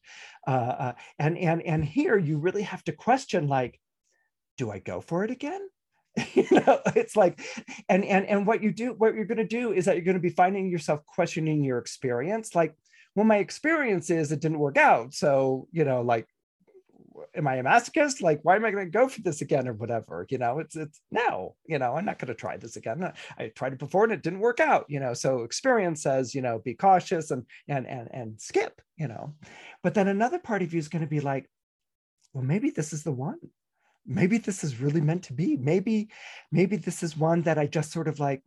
Uh, 0.47 0.51
uh, 0.51 0.93
and 1.19 1.37
and 1.37 1.63
and 1.63 1.85
here 1.85 2.17
you 2.17 2.39
really 2.39 2.63
have 2.63 2.85
to 2.85 2.93
question 2.93 3.49
like, 3.49 3.81
do 4.57 4.71
I 4.71 4.79
go 4.79 5.01
for 5.01 5.25
it 5.25 5.33
again? 5.33 5.61
you 6.35 6.47
know, 6.51 6.81
it's 6.95 7.17
like, 7.17 7.41
and 7.89 8.05
and 8.05 8.25
and 8.27 8.47
what 8.47 8.63
you 8.63 8.71
do, 8.71 8.93
what 8.93 9.15
you're 9.15 9.25
gonna 9.25 9.47
do 9.47 9.73
is 9.73 9.87
that 9.87 9.97
you're 9.97 10.05
gonna 10.05 10.21
be 10.21 10.31
finding 10.31 10.71
yourself 10.71 11.05
questioning 11.07 11.65
your 11.65 11.79
experience, 11.79 12.55
like, 12.55 12.77
well, 13.17 13.27
my 13.27 13.39
experience 13.39 14.11
is 14.11 14.31
it 14.31 14.41
didn't 14.41 14.59
work 14.61 14.79
out. 14.79 15.13
So, 15.13 15.67
you 15.73 15.85
know, 15.85 16.03
like 16.03 16.29
am 17.35 17.47
I 17.47 17.57
a 17.57 17.65
masochist? 17.65 18.23
Like, 18.23 18.41
why 18.43 18.57
am 18.57 18.65
I 18.65 18.71
going 18.71 18.85
to 18.85 18.91
go 18.91 19.09
for 19.09 19.21
this 19.23 19.41
again 19.41 19.69
or 19.69 19.73
whatever? 19.73 20.27
You 20.29 20.39
know, 20.39 20.59
it's 20.59 20.77
it's 20.77 21.01
no, 21.11 21.57
you 21.67 21.79
know, 21.79 21.95
I'm 21.95 22.05
not 22.05 22.19
going 22.19 22.29
to 22.29 22.35
try 22.35 22.57
this 22.57 22.77
again. 22.77 23.13
I 23.39 23.49
tried 23.49 23.75
it 23.75 23.79
before 23.79 24.05
and 24.05 24.13
it 24.13 24.23
didn't 24.23 24.41
work 24.41 24.61
out. 24.61 24.87
You 24.89 25.01
know, 25.01 25.15
so 25.15 25.43
experience 25.43 26.03
says, 26.03 26.35
you 26.35 26.43
know, 26.43 26.59
be 26.59 26.75
cautious 26.75 27.31
and 27.31 27.45
and 27.69 27.87
and 27.87 28.09
and 28.13 28.41
skip. 28.41 28.81
You 28.97 29.09
know, 29.09 29.35
but 29.83 29.95
then 29.95 30.09
another 30.09 30.39
part 30.39 30.63
of 30.63 30.73
you 30.73 30.79
is 30.79 30.89
going 30.89 31.03
to 31.03 31.09
be 31.09 31.21
like, 31.21 31.49
well, 32.33 32.45
maybe 32.45 32.71
this 32.71 32.93
is 32.93 33.03
the 33.03 33.13
one. 33.13 33.39
Maybe 34.07 34.39
this 34.39 34.65
is 34.65 34.81
really 34.81 35.01
meant 35.01 35.25
to 35.25 35.33
be. 35.33 35.57
Maybe 35.57 36.11
maybe 36.51 36.77
this 36.77 37.03
is 37.03 37.17
one 37.17 37.43
that 37.43 37.59
I 37.59 37.67
just 37.67 37.93
sort 37.93 38.09
of 38.09 38.21
like 38.21 38.43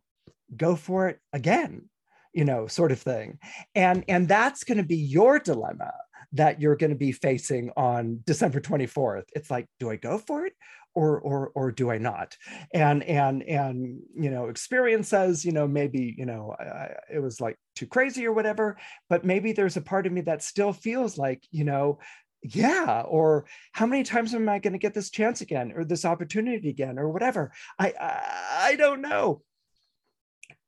go 0.56 0.76
for 0.76 1.08
it 1.08 1.18
again 1.32 1.88
you 2.32 2.44
know 2.44 2.66
sort 2.66 2.92
of 2.92 3.00
thing 3.00 3.38
and 3.74 4.04
and 4.08 4.28
that's 4.28 4.62
going 4.62 4.78
to 4.78 4.84
be 4.84 4.96
your 4.96 5.38
dilemma 5.38 5.92
that 6.32 6.60
you're 6.60 6.76
going 6.76 6.90
to 6.90 6.96
be 6.96 7.12
facing 7.12 7.70
on 7.76 8.20
December 8.24 8.60
24th. 8.60 9.24
It's 9.34 9.50
like, 9.50 9.66
do 9.80 9.90
I 9.90 9.96
go 9.96 10.18
for 10.18 10.46
it? 10.46 10.54
Or, 10.94 11.20
or, 11.20 11.50
or 11.54 11.72
do 11.72 11.90
I 11.90 11.98
not? 11.98 12.34
And 12.72 13.02
and 13.02 13.42
and 13.42 14.00
you 14.14 14.30
know, 14.30 14.46
experience 14.46 15.08
says 15.08 15.44
you 15.44 15.52
know 15.52 15.68
maybe 15.68 16.14
you 16.16 16.24
know 16.24 16.56
I, 16.58 16.94
it 17.12 17.18
was 17.18 17.38
like 17.38 17.58
too 17.74 17.86
crazy 17.86 18.26
or 18.26 18.32
whatever, 18.32 18.78
but 19.10 19.22
maybe 19.22 19.52
there's 19.52 19.76
a 19.76 19.82
part 19.82 20.06
of 20.06 20.14
me 20.14 20.22
that 20.22 20.42
still 20.42 20.72
feels 20.72 21.18
like 21.18 21.44
you 21.50 21.64
know 21.64 21.98
yeah 22.42 23.02
or 23.06 23.46
how 23.72 23.86
many 23.86 24.02
times 24.02 24.34
am 24.34 24.48
i 24.48 24.58
going 24.58 24.72
to 24.72 24.78
get 24.78 24.94
this 24.94 25.10
chance 25.10 25.40
again 25.40 25.72
or 25.74 25.84
this 25.84 26.04
opportunity 26.04 26.68
again 26.68 26.98
or 26.98 27.08
whatever 27.08 27.50
I, 27.78 27.92
I 28.00 28.68
i 28.70 28.76
don't 28.76 29.00
know 29.00 29.42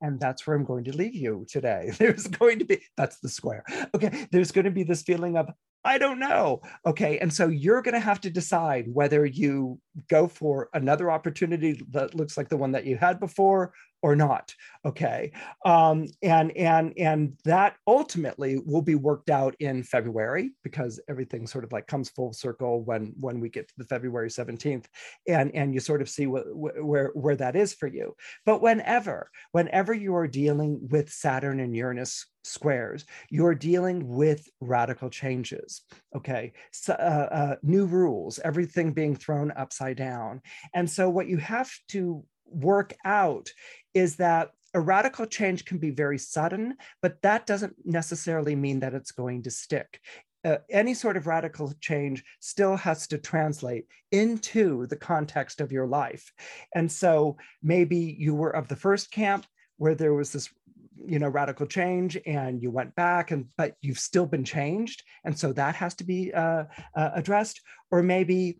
and 0.01 0.19
that's 0.19 0.45
where 0.45 0.55
I'm 0.55 0.63
going 0.63 0.83
to 0.85 0.95
leave 0.95 1.15
you 1.15 1.45
today. 1.49 1.91
There's 1.97 2.27
going 2.27 2.59
to 2.59 2.65
be, 2.65 2.81
that's 2.97 3.19
the 3.19 3.29
square. 3.29 3.63
Okay. 3.93 4.27
There's 4.31 4.51
going 4.51 4.65
to 4.65 4.71
be 4.71 4.83
this 4.83 5.01
feeling 5.01 5.37
of, 5.37 5.49
I 5.83 5.97
don't 5.97 6.19
know. 6.19 6.61
Okay. 6.85 7.19
And 7.19 7.33
so 7.33 7.47
you're 7.47 7.81
going 7.81 7.93
to 7.93 7.99
have 7.99 8.21
to 8.21 8.29
decide 8.29 8.85
whether 8.91 9.25
you 9.25 9.79
go 10.09 10.27
for 10.27 10.69
another 10.73 11.09
opportunity 11.09 11.81
that 11.91 12.15
looks 12.15 12.37
like 12.37 12.49
the 12.49 12.57
one 12.57 12.71
that 12.73 12.85
you 12.85 12.97
had 12.97 13.19
before 13.19 13.73
or 14.01 14.15
not 14.15 14.53
okay? 14.85 15.31
Um, 15.65 16.07
and 16.21 16.55
and 16.55 16.93
and 16.97 17.33
that 17.43 17.75
ultimately 17.85 18.59
will 18.65 18.81
be 18.81 18.95
worked 18.95 19.29
out 19.29 19.55
in 19.59 19.83
february 19.83 20.51
because 20.63 20.99
everything 21.09 21.47
sort 21.47 21.63
of 21.63 21.71
like 21.71 21.87
comes 21.87 22.09
full 22.09 22.33
circle 22.33 22.81
when 22.83 23.13
when 23.19 23.39
we 23.39 23.49
get 23.49 23.67
to 23.67 23.73
the 23.77 23.83
february 23.85 24.29
17th 24.29 24.85
and 25.27 25.53
and 25.53 25.73
you 25.73 25.79
sort 25.79 26.01
of 26.01 26.09
see 26.09 26.27
what, 26.27 26.45
where 26.55 27.11
where 27.13 27.35
that 27.35 27.55
is 27.55 27.73
for 27.73 27.87
you. 27.87 28.15
But 28.45 28.61
whenever 28.61 29.29
whenever 29.51 29.93
you 29.93 30.15
are 30.15 30.27
dealing 30.27 30.87
with 30.89 31.11
saturn 31.11 31.59
and 31.59 31.75
uranus 31.75 32.25
squares 32.45 33.05
you're 33.29 33.53
dealing 33.53 34.07
with 34.07 34.47
radical 34.61 35.09
changes 35.09 35.81
okay? 36.15 36.53
So, 36.71 36.93
uh, 36.93 37.27
uh, 37.31 37.55
new 37.61 37.85
rules 37.85 38.39
everything 38.39 38.93
being 38.93 39.15
thrown 39.15 39.51
upside 39.51 39.97
down. 39.97 40.41
And 40.73 40.89
so 40.89 41.09
what 41.09 41.27
you 41.27 41.37
have 41.37 41.69
to 41.89 42.23
work 42.51 42.95
out 43.05 43.49
is 43.93 44.17
that 44.17 44.51
a 44.73 44.79
radical 44.79 45.25
change 45.25 45.65
can 45.65 45.77
be 45.77 45.89
very 45.89 46.17
sudden, 46.17 46.75
but 47.01 47.21
that 47.23 47.47
doesn't 47.47 47.75
necessarily 47.85 48.55
mean 48.55 48.79
that 48.81 48.93
it's 48.93 49.11
going 49.11 49.43
to 49.43 49.51
stick. 49.51 49.99
Uh, 50.45 50.57
any 50.69 50.93
sort 50.93 51.17
of 51.17 51.27
radical 51.27 51.73
change 51.81 52.23
still 52.39 52.77
has 52.77 53.07
to 53.07 53.17
translate 53.17 53.85
into 54.11 54.85
the 54.87 54.95
context 54.95 55.59
of 55.59 55.71
your 55.71 55.87
life. 55.87 56.31
And 56.75 56.89
so 56.89 57.35
maybe 57.61 57.97
you 57.97 58.35
were 58.35 58.55
of 58.55 58.67
the 58.67 58.75
first 58.75 59.11
camp 59.11 59.45
where 59.77 59.95
there 59.95 60.13
was 60.13 60.31
this 60.31 60.49
you 61.05 61.19
know 61.19 61.29
radical 61.29 61.65
change 61.65 62.17
and 62.25 62.61
you 62.61 62.71
went 62.71 62.93
back 62.95 63.31
and 63.31 63.45
but 63.57 63.75
you've 63.81 63.99
still 63.99 64.25
been 64.25 64.43
changed 64.43 65.03
and 65.23 65.37
so 65.37 65.53
that 65.53 65.75
has 65.75 65.95
to 65.95 66.03
be 66.03 66.33
uh, 66.33 66.65
uh, 66.95 67.09
addressed 67.15 67.61
or 67.91 68.03
maybe 68.03 68.59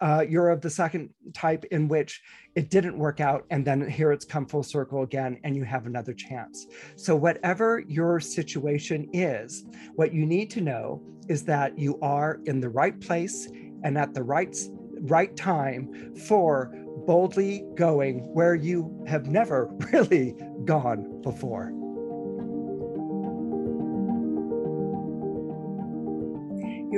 uh, 0.00 0.24
you're 0.28 0.50
of 0.50 0.60
the 0.60 0.70
second 0.70 1.10
type 1.32 1.64
in 1.70 1.88
which 1.88 2.22
it 2.54 2.70
didn't 2.70 2.98
work 2.98 3.20
out 3.20 3.44
and 3.50 3.64
then 3.64 3.88
here 3.88 4.12
it's 4.12 4.24
come 4.24 4.46
full 4.46 4.62
circle 4.62 5.02
again 5.02 5.38
and 5.44 5.56
you 5.56 5.64
have 5.64 5.86
another 5.86 6.12
chance. 6.12 6.66
So 6.96 7.16
whatever 7.16 7.82
your 7.86 8.20
situation 8.20 9.08
is 9.12 9.64
what 9.94 10.12
you 10.12 10.26
need 10.26 10.50
to 10.52 10.60
know 10.60 11.02
is 11.28 11.44
that 11.44 11.78
you 11.78 11.98
are 12.00 12.40
in 12.44 12.60
the 12.60 12.68
right 12.68 12.98
place 13.00 13.48
and 13.82 13.96
at 13.96 14.14
the 14.14 14.22
right 14.22 14.56
right 15.00 15.36
time 15.36 16.14
for 16.14 16.72
boldly 17.06 17.64
going 17.74 18.20
where 18.32 18.54
you 18.54 19.04
have 19.06 19.26
never 19.26 19.70
really 19.92 20.34
gone 20.64 21.20
before 21.22 21.72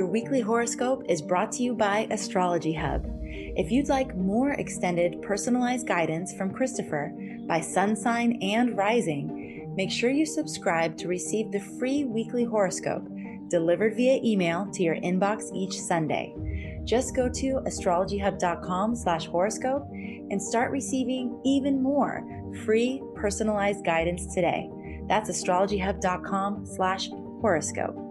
Your 0.07 0.13
weekly 0.13 0.39
horoscope 0.39 1.03
is 1.09 1.21
brought 1.21 1.51
to 1.51 1.63
you 1.63 1.73
by 1.73 2.07
Astrology 2.11 2.71
Hub. 2.71 3.05
If 3.25 3.71
you'd 3.71 3.89
like 3.89 4.15
more 4.15 4.51
extended 4.51 5.21
personalized 5.21 5.85
guidance 5.85 6.33
from 6.33 6.53
Christopher 6.53 7.11
by 7.45 7.59
sun 7.59 7.93
sign 7.93 8.39
and 8.41 8.77
rising, 8.77 9.73
make 9.75 9.91
sure 9.91 10.09
you 10.09 10.25
subscribe 10.25 10.95
to 10.99 11.09
receive 11.09 11.51
the 11.51 11.59
free 11.77 12.05
weekly 12.05 12.45
horoscope 12.45 13.05
delivered 13.49 13.97
via 13.97 14.21
email 14.23 14.69
to 14.71 14.81
your 14.81 14.95
inbox 14.95 15.53
each 15.53 15.77
Sunday. 15.77 16.33
Just 16.85 17.13
go 17.13 17.27
to 17.27 17.59
astrologyhub.com 17.65 18.95
slash 18.95 19.25
horoscope 19.25 19.89
and 19.91 20.41
start 20.41 20.71
receiving 20.71 21.37
even 21.43 21.83
more 21.83 22.23
free 22.63 23.03
personalized 23.13 23.83
guidance 23.83 24.33
today. 24.33 24.69
That's 25.09 25.29
astrologyhub.com 25.29 26.65
slash 26.65 27.09
horoscope. 27.41 28.06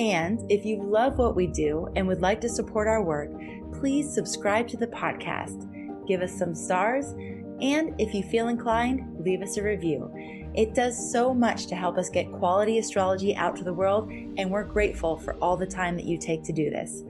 And 0.00 0.50
if 0.50 0.64
you 0.64 0.82
love 0.82 1.18
what 1.18 1.36
we 1.36 1.46
do 1.46 1.86
and 1.94 2.08
would 2.08 2.22
like 2.22 2.40
to 2.40 2.48
support 2.48 2.88
our 2.88 3.02
work, 3.02 3.30
please 3.70 4.10
subscribe 4.10 4.66
to 4.68 4.78
the 4.78 4.86
podcast, 4.86 5.68
give 6.06 6.22
us 6.22 6.32
some 6.32 6.54
stars, 6.54 7.12
and 7.60 7.94
if 8.00 8.14
you 8.14 8.22
feel 8.22 8.48
inclined, 8.48 9.22
leave 9.22 9.42
us 9.42 9.58
a 9.58 9.62
review. 9.62 10.10
It 10.54 10.74
does 10.74 11.12
so 11.12 11.34
much 11.34 11.66
to 11.66 11.74
help 11.74 11.98
us 11.98 12.08
get 12.08 12.32
quality 12.32 12.78
astrology 12.78 13.36
out 13.36 13.56
to 13.56 13.64
the 13.64 13.74
world, 13.74 14.10
and 14.10 14.50
we're 14.50 14.64
grateful 14.64 15.18
for 15.18 15.34
all 15.34 15.58
the 15.58 15.66
time 15.66 15.96
that 15.96 16.06
you 16.06 16.16
take 16.16 16.44
to 16.44 16.52
do 16.54 16.70
this. 16.70 17.02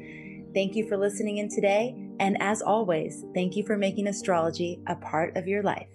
Thank 0.53 0.75
you 0.75 0.89
for 0.89 0.97
listening 0.97 1.39
in 1.39 1.49
today, 1.49 1.95
and 2.19 2.43
as 2.43 2.61
always, 2.61 3.25
thank 3.35 3.55
you 3.55 3.65
for 3.65 3.77
making 3.77 4.09
astrology 4.09 4.81
a 4.89 4.97
part 4.97 5.37
of 5.37 5.47
your 5.47 5.63
life. 5.63 5.87